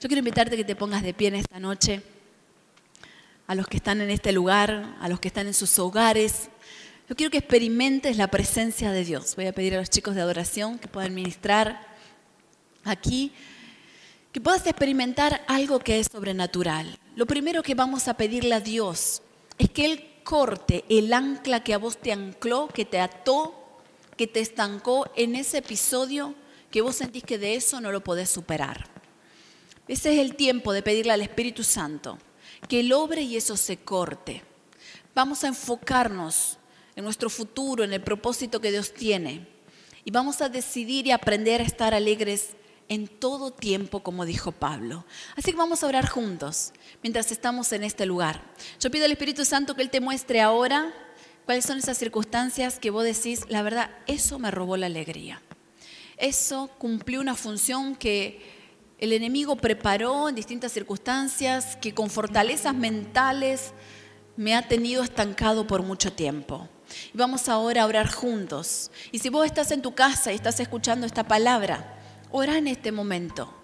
Yo 0.00 0.08
quiero 0.08 0.20
invitarte 0.20 0.54
a 0.54 0.56
que 0.56 0.64
te 0.64 0.74
pongas 0.74 1.02
de 1.02 1.12
pie 1.12 1.28
en 1.28 1.34
esta 1.34 1.60
noche 1.60 2.00
a 3.46 3.54
los 3.54 3.66
que 3.66 3.76
están 3.76 4.00
en 4.00 4.08
este 4.08 4.32
lugar, 4.32 4.96
a 4.98 5.10
los 5.10 5.20
que 5.20 5.28
están 5.28 5.46
en 5.46 5.52
sus 5.52 5.78
hogares. 5.78 6.48
Yo 7.06 7.14
quiero 7.14 7.30
que 7.30 7.36
experimentes 7.36 8.16
la 8.16 8.28
presencia 8.28 8.90
de 8.90 9.04
Dios. 9.04 9.36
Voy 9.36 9.44
a 9.44 9.52
pedir 9.52 9.74
a 9.74 9.76
los 9.76 9.90
chicos 9.90 10.14
de 10.14 10.22
adoración 10.22 10.78
que 10.78 10.88
puedan 10.88 11.14
ministrar 11.14 11.86
aquí, 12.82 13.30
que 14.32 14.40
puedas 14.40 14.66
experimentar 14.66 15.44
algo 15.48 15.80
que 15.80 16.00
es 16.00 16.06
sobrenatural. 16.10 16.98
Lo 17.14 17.26
primero 17.26 17.62
que 17.62 17.74
vamos 17.74 18.08
a 18.08 18.14
pedirle 18.14 18.54
a 18.54 18.60
Dios 18.60 19.20
es 19.58 19.68
que 19.68 19.84
Él 19.84 20.08
corte 20.24 20.86
el 20.88 21.12
ancla 21.12 21.62
que 21.62 21.74
a 21.74 21.78
vos 21.78 21.98
te 21.98 22.10
ancló, 22.10 22.68
que 22.68 22.86
te 22.86 23.00
ató, 23.00 23.54
que 24.16 24.26
te 24.26 24.40
estancó 24.40 25.10
en 25.14 25.34
ese 25.34 25.58
episodio 25.58 26.34
que 26.70 26.80
vos 26.80 26.96
sentís 26.96 27.24
que 27.24 27.38
de 27.38 27.54
eso 27.54 27.80
no 27.80 27.92
lo 27.92 28.02
podés 28.02 28.30
superar. 28.30 28.88
Ese 29.86 30.12
es 30.12 30.18
el 30.18 30.36
tiempo 30.36 30.72
de 30.72 30.82
pedirle 30.82 31.12
al 31.12 31.22
Espíritu 31.22 31.64
Santo 31.64 32.18
que 32.68 32.80
Él 32.80 32.92
obre 32.92 33.22
y 33.22 33.36
eso 33.36 33.56
se 33.56 33.78
corte. 33.78 34.42
Vamos 35.14 35.44
a 35.44 35.48
enfocarnos 35.48 36.58
en 36.94 37.04
nuestro 37.04 37.30
futuro, 37.30 37.84
en 37.84 37.92
el 37.92 38.02
propósito 38.02 38.60
que 38.60 38.70
Dios 38.70 38.92
tiene. 38.92 39.46
Y 40.04 40.10
vamos 40.10 40.40
a 40.42 40.48
decidir 40.48 41.06
y 41.06 41.10
aprender 41.10 41.60
a 41.60 41.64
estar 41.64 41.94
alegres 41.94 42.56
en 42.88 43.06
todo 43.06 43.50
tiempo, 43.50 44.02
como 44.02 44.24
dijo 44.24 44.52
Pablo. 44.52 45.04
Así 45.36 45.52
que 45.52 45.58
vamos 45.58 45.82
a 45.82 45.86
orar 45.86 46.08
juntos 46.08 46.72
mientras 47.02 47.30
estamos 47.30 47.72
en 47.72 47.84
este 47.84 48.06
lugar. 48.06 48.42
Yo 48.80 48.90
pido 48.90 49.04
al 49.04 49.12
Espíritu 49.12 49.44
Santo 49.44 49.74
que 49.74 49.82
Él 49.82 49.90
te 49.90 50.00
muestre 50.00 50.40
ahora 50.40 50.92
cuáles 51.44 51.64
son 51.64 51.78
esas 51.78 51.98
circunstancias 51.98 52.78
que 52.78 52.90
vos 52.90 53.04
decís, 53.04 53.44
la 53.48 53.62
verdad, 53.62 53.90
eso 54.06 54.38
me 54.38 54.50
robó 54.50 54.76
la 54.76 54.86
alegría. 54.86 55.42
Eso 56.18 56.68
cumplió 56.78 57.20
una 57.20 57.36
función 57.36 57.94
que 57.94 58.40
el 58.98 59.12
enemigo 59.12 59.54
preparó 59.54 60.28
en 60.28 60.34
distintas 60.34 60.72
circunstancias 60.72 61.76
que 61.76 61.94
con 61.94 62.10
fortalezas 62.10 62.74
mentales 62.74 63.72
me 64.36 64.56
ha 64.56 64.66
tenido 64.66 65.04
estancado 65.04 65.68
por 65.68 65.84
mucho 65.84 66.12
tiempo. 66.12 66.68
Y 67.14 67.16
vamos 67.16 67.48
ahora 67.48 67.82
a 67.82 67.86
orar 67.86 68.12
juntos. 68.12 68.90
Y 69.12 69.20
si 69.20 69.28
vos 69.28 69.46
estás 69.46 69.70
en 69.70 69.82
tu 69.82 69.94
casa 69.94 70.32
y 70.32 70.34
estás 70.34 70.58
escuchando 70.58 71.06
esta 71.06 71.22
palabra, 71.28 71.96
ora 72.32 72.58
en 72.58 72.66
este 72.66 72.90
momento. 72.90 73.54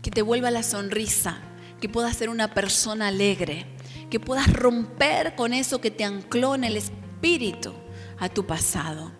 Que 0.00 0.12
te 0.12 0.22
vuelva 0.22 0.52
la 0.52 0.62
sonrisa, 0.62 1.38
que 1.80 1.88
puedas 1.88 2.16
ser 2.16 2.28
una 2.28 2.54
persona 2.54 3.08
alegre, 3.08 3.66
que 4.10 4.20
puedas 4.20 4.52
romper 4.52 5.34
con 5.34 5.52
eso 5.52 5.80
que 5.80 5.90
te 5.90 6.04
ancló 6.04 6.54
en 6.54 6.62
el 6.62 6.76
espíritu 6.76 7.74
a 8.18 8.28
tu 8.28 8.46
pasado. 8.46 9.10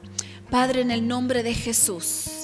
Padre, 0.50 0.82
en 0.82 0.92
el 0.92 1.08
nombre 1.08 1.42
de 1.42 1.54
Jesús. 1.54 2.37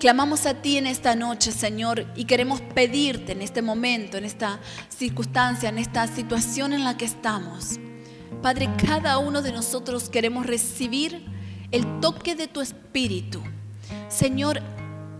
Clamamos 0.00 0.46
a 0.46 0.54
ti 0.54 0.78
en 0.78 0.86
esta 0.86 1.14
noche, 1.14 1.52
Señor, 1.52 2.06
y 2.16 2.24
queremos 2.24 2.62
pedirte 2.62 3.32
en 3.32 3.42
este 3.42 3.60
momento, 3.60 4.16
en 4.16 4.24
esta 4.24 4.58
circunstancia, 4.88 5.68
en 5.68 5.76
esta 5.76 6.06
situación 6.06 6.72
en 6.72 6.84
la 6.84 6.96
que 6.96 7.04
estamos. 7.04 7.78
Padre, 8.40 8.70
cada 8.82 9.18
uno 9.18 9.42
de 9.42 9.52
nosotros 9.52 10.08
queremos 10.08 10.46
recibir 10.46 11.26
el 11.70 12.00
toque 12.00 12.34
de 12.34 12.48
tu 12.48 12.62
espíritu. 12.62 13.42
Señor, 14.08 14.62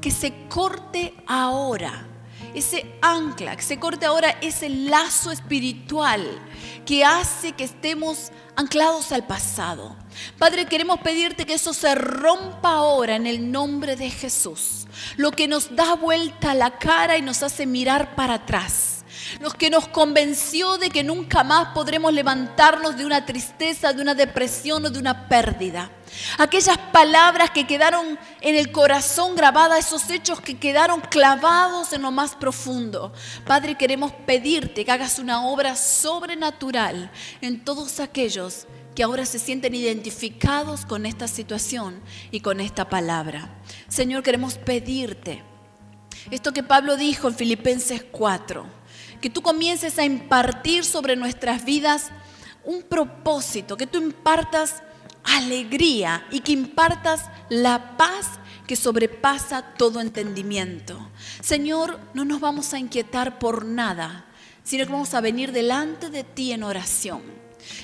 que 0.00 0.10
se 0.10 0.32
corte 0.48 1.12
ahora 1.26 2.08
ese 2.54 2.94
ancla, 3.02 3.56
que 3.56 3.62
se 3.62 3.78
corte 3.78 4.06
ahora 4.06 4.36
ese 4.40 4.68
lazo 4.68 5.30
espiritual 5.30 6.24
que 6.84 7.04
hace 7.04 7.52
que 7.52 7.64
estemos 7.64 8.32
anclados 8.56 9.12
al 9.12 9.26
pasado. 9.26 9.96
Padre, 10.38 10.66
queremos 10.66 11.00
pedirte 11.00 11.46
que 11.46 11.54
eso 11.54 11.72
se 11.72 11.94
rompa 11.94 12.70
ahora 12.70 13.16
en 13.16 13.26
el 13.26 13.50
nombre 13.50 13.96
de 13.96 14.10
Jesús. 14.10 14.86
Lo 15.16 15.30
que 15.30 15.48
nos 15.48 15.74
da 15.74 15.94
vuelta 15.94 16.54
la 16.54 16.78
cara 16.78 17.16
y 17.16 17.22
nos 17.22 17.42
hace 17.42 17.66
mirar 17.66 18.14
para 18.14 18.34
atrás 18.34 19.00
los 19.40 19.54
que 19.54 19.70
nos 19.70 19.86
convenció 19.88 20.78
de 20.78 20.90
que 20.90 21.04
nunca 21.04 21.44
más 21.44 21.68
podremos 21.68 22.12
levantarnos 22.12 22.96
de 22.96 23.06
una 23.06 23.24
tristeza, 23.26 23.92
de 23.92 24.02
una 24.02 24.14
depresión 24.14 24.84
o 24.86 24.90
de 24.90 24.98
una 24.98 25.28
pérdida. 25.28 25.90
Aquellas 26.38 26.78
palabras 26.92 27.50
que 27.50 27.66
quedaron 27.66 28.18
en 28.40 28.54
el 28.54 28.72
corazón 28.72 29.36
grabadas, 29.36 29.86
esos 29.86 30.10
hechos 30.10 30.40
que 30.40 30.58
quedaron 30.58 31.00
clavados 31.00 31.92
en 31.92 32.02
lo 32.02 32.10
más 32.10 32.34
profundo. 32.34 33.12
Padre, 33.46 33.76
queremos 33.76 34.12
pedirte 34.12 34.84
que 34.84 34.92
hagas 34.92 35.18
una 35.18 35.46
obra 35.46 35.76
sobrenatural 35.76 37.10
en 37.40 37.64
todos 37.64 38.00
aquellos 38.00 38.66
que 38.94 39.02
ahora 39.02 39.24
se 39.24 39.38
sienten 39.38 39.74
identificados 39.74 40.84
con 40.84 41.06
esta 41.06 41.28
situación 41.28 42.00
y 42.30 42.40
con 42.40 42.60
esta 42.60 42.88
palabra. 42.88 43.50
Señor, 43.88 44.22
queremos 44.22 44.54
pedirte 44.54 45.42
esto 46.30 46.52
que 46.52 46.62
Pablo 46.62 46.96
dijo 46.96 47.28
en 47.28 47.34
Filipenses 47.34 48.04
4 48.10 48.66
que 49.20 49.30
tú 49.30 49.42
comiences 49.42 49.98
a 49.98 50.04
impartir 50.04 50.84
sobre 50.84 51.16
nuestras 51.16 51.64
vidas 51.64 52.10
un 52.64 52.82
propósito, 52.82 53.76
que 53.76 53.86
tú 53.86 53.98
impartas 53.98 54.82
alegría 55.24 56.26
y 56.30 56.40
que 56.40 56.52
impartas 56.52 57.24
la 57.48 57.96
paz 57.96 58.26
que 58.66 58.76
sobrepasa 58.76 59.62
todo 59.76 60.00
entendimiento. 60.00 61.10
Señor, 61.40 61.98
no 62.14 62.24
nos 62.24 62.40
vamos 62.40 62.72
a 62.72 62.78
inquietar 62.78 63.38
por 63.38 63.64
nada, 63.64 64.26
sino 64.62 64.86
que 64.86 64.92
vamos 64.92 65.14
a 65.14 65.20
venir 65.20 65.52
delante 65.52 66.10
de 66.10 66.24
ti 66.24 66.52
en 66.52 66.62
oración. 66.62 67.22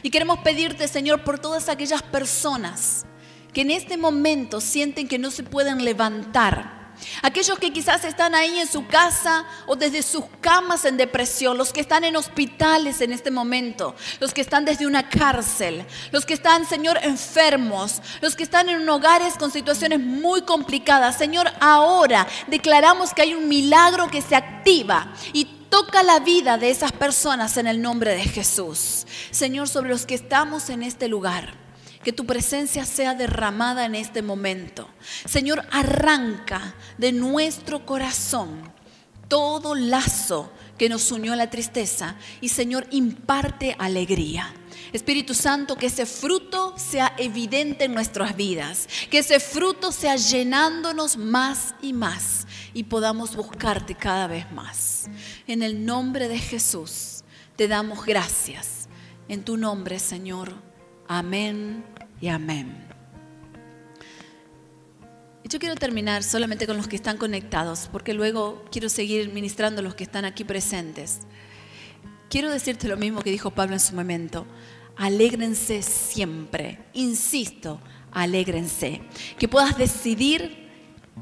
Y 0.03 0.11
queremos 0.11 0.39
pedirte, 0.41 0.89
Señor, 0.89 1.25
por 1.25 1.39
todas 1.39 1.69
aquellas 1.69 2.03
personas 2.03 3.05
que 3.53 3.63
en 3.63 3.71
este 3.71 3.97
momento 3.97 4.61
sienten 4.61 5.09
que 5.09 5.19
no 5.19 5.31
se 5.31 5.43
pueden 5.43 5.85
levantar 5.85 6.76
Aquellos 7.23 7.59
que 7.59 7.73
quizás 7.73 8.05
están 8.05 8.35
ahí 8.35 8.59
en 8.59 8.67
su 8.67 8.87
casa 8.87 9.45
o 9.67 9.77
desde 9.77 10.03
sus 10.03 10.25
camas 10.41 10.85
en 10.85 10.97
depresión, 10.97 11.57
los 11.57 11.73
que 11.73 11.81
están 11.81 12.05
en 12.05 12.17
hospitales 12.17 13.01
en 13.01 13.13
este 13.13 13.31
momento, 13.31 13.95
los 14.21 14.33
que 14.33 14.41
están 14.41 14.65
desde 14.65 14.87
una 14.87 15.09
cárcel, 15.09 15.85
los 16.13 16.25
que 16.25 16.35
están, 16.35 16.67
Señor, 16.67 16.99
enfermos, 17.03 18.01
los 18.21 18.37
que 18.37 18.43
están 18.43 18.69
en 18.69 18.89
hogares 18.89 19.35
con 19.35 19.51
situaciones 19.51 20.01
muy 20.01 20.43
complicadas. 20.43 21.19
Señor, 21.19 21.51
ahora 21.61 22.27
declaramos 22.47 23.13
que 23.13 23.23
hay 23.23 23.35
un 23.35 23.49
milagro 23.49 24.09
que 24.09 24.23
se 24.23 24.37
activa 24.37 25.13
y 25.33 25.45
toca 25.69 26.03
la 26.03 26.21
vida 26.21 26.59
de 26.59 26.71
esas 26.71 26.93
personas 26.93 27.57
en 27.57 27.67
el 27.67 27.83
nombre 27.83 28.15
de 28.15 28.25
Jesús. 28.25 29.07
Señor, 29.31 29.69
sobre 29.69 29.91
los 29.91 30.07
que 30.07 30.15
estamos 30.15 30.71
en 30.71 30.83
este 30.83 31.09
lugar 31.09 31.66
que 32.07 32.13
tu 32.13 32.25
presencia 32.25 32.87
sea 32.87 33.15
derramada 33.15 33.85
en 33.85 33.97
este 33.97 34.23
momento. 34.23 34.89
Señor, 35.25 35.67
arranca 35.73 36.77
de 36.99 37.11
nuestro 37.11 37.85
corazón 37.85 38.73
todo 39.27 39.75
lazo 39.75 40.53
que 40.79 40.89
nos 40.89 41.11
unió 41.11 41.33
a 41.33 41.37
la 41.37 41.51
tristeza 41.51 42.15
y 42.41 42.51
Señor, 42.51 42.87
imparte 42.93 43.75
alegría. 43.77 44.55
Espíritu 44.93 45.35
Santo, 45.35 45.75
que 45.75 45.87
ese 45.87 46.07
fruto 46.07 46.75
sea 46.79 47.13
evidente 47.19 47.87
en 47.87 47.95
nuestras 47.95 48.37
vidas, 48.37 48.87
que 49.11 49.19
ese 49.19 49.41
fruto 49.41 49.91
sea 49.91 50.15
llenándonos 50.15 51.17
más 51.17 51.75
y 51.83 51.93
más 51.93 52.47
y 52.73 52.85
podamos 52.85 53.35
buscarte 53.35 53.97
cada 53.97 54.29
vez 54.29 54.53
más. 54.53 55.11
En 55.49 55.65
el 55.65 55.85
nombre 55.85 56.29
de 56.29 56.39
Jesús 56.39 57.25
te 57.57 57.67
damos 57.67 58.07
gracias. 58.07 58.89
En 59.27 59.45
tu 59.45 59.57
nombre, 59.57 59.99
Señor. 59.99 60.53
Amén 61.09 61.96
y 62.21 62.29
amén. 62.29 62.87
Yo 65.49 65.61
quiero 65.61 65.77
terminar 65.77 66.25
solamente 66.25 66.67
con 66.67 66.77
los 66.77 66.89
que 66.89 66.97
están 66.97 67.19
conectados, 67.19 67.89
porque 67.93 68.15
luego 68.15 68.65
quiero 68.73 68.89
seguir 68.89 69.33
ministrando 69.33 69.81
a 69.81 69.85
los 69.85 69.95
que 69.95 70.05
están 70.05 70.25
aquí 70.25 70.43
presentes. 70.43 71.21
Quiero 72.29 72.51
decirte 72.51 72.89
lo 72.89 72.97
mismo 72.97 73.23
que 73.23 73.31
dijo 73.31 73.53
Pablo 73.53 73.75
en 73.75 73.81
su 73.81 73.95
momento. 73.95 74.47
Alégrense 74.97 75.83
siempre, 75.83 76.81
insisto, 76.95 77.81
alégrense. 78.11 79.03
Que 79.39 79.47
puedas 79.47 79.79
decidir 79.79 80.69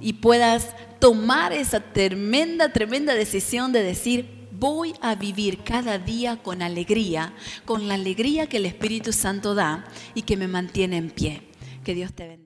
y 0.00 0.14
puedas 0.14 0.74
tomar 1.00 1.52
esa 1.52 1.80
tremenda, 1.80 2.72
tremenda 2.72 3.14
decisión 3.14 3.72
de 3.72 3.82
decir, 3.82 4.43
voy 4.64 4.94
a 5.02 5.14
vivir 5.14 5.62
cada 5.62 5.98
día 5.98 6.42
con 6.42 6.62
alegría, 6.62 7.34
con 7.66 7.86
la 7.86 7.96
alegría 7.96 8.46
que 8.46 8.56
el 8.56 8.64
Espíritu 8.64 9.12
Santo 9.12 9.54
da 9.54 9.84
y 10.14 10.22
que 10.22 10.38
me 10.38 10.48
mantiene 10.48 10.96
en 10.96 11.10
pie. 11.10 11.42
Que 11.84 11.94
Dios 11.94 12.14
te 12.14 12.26
bendiga. 12.26 12.43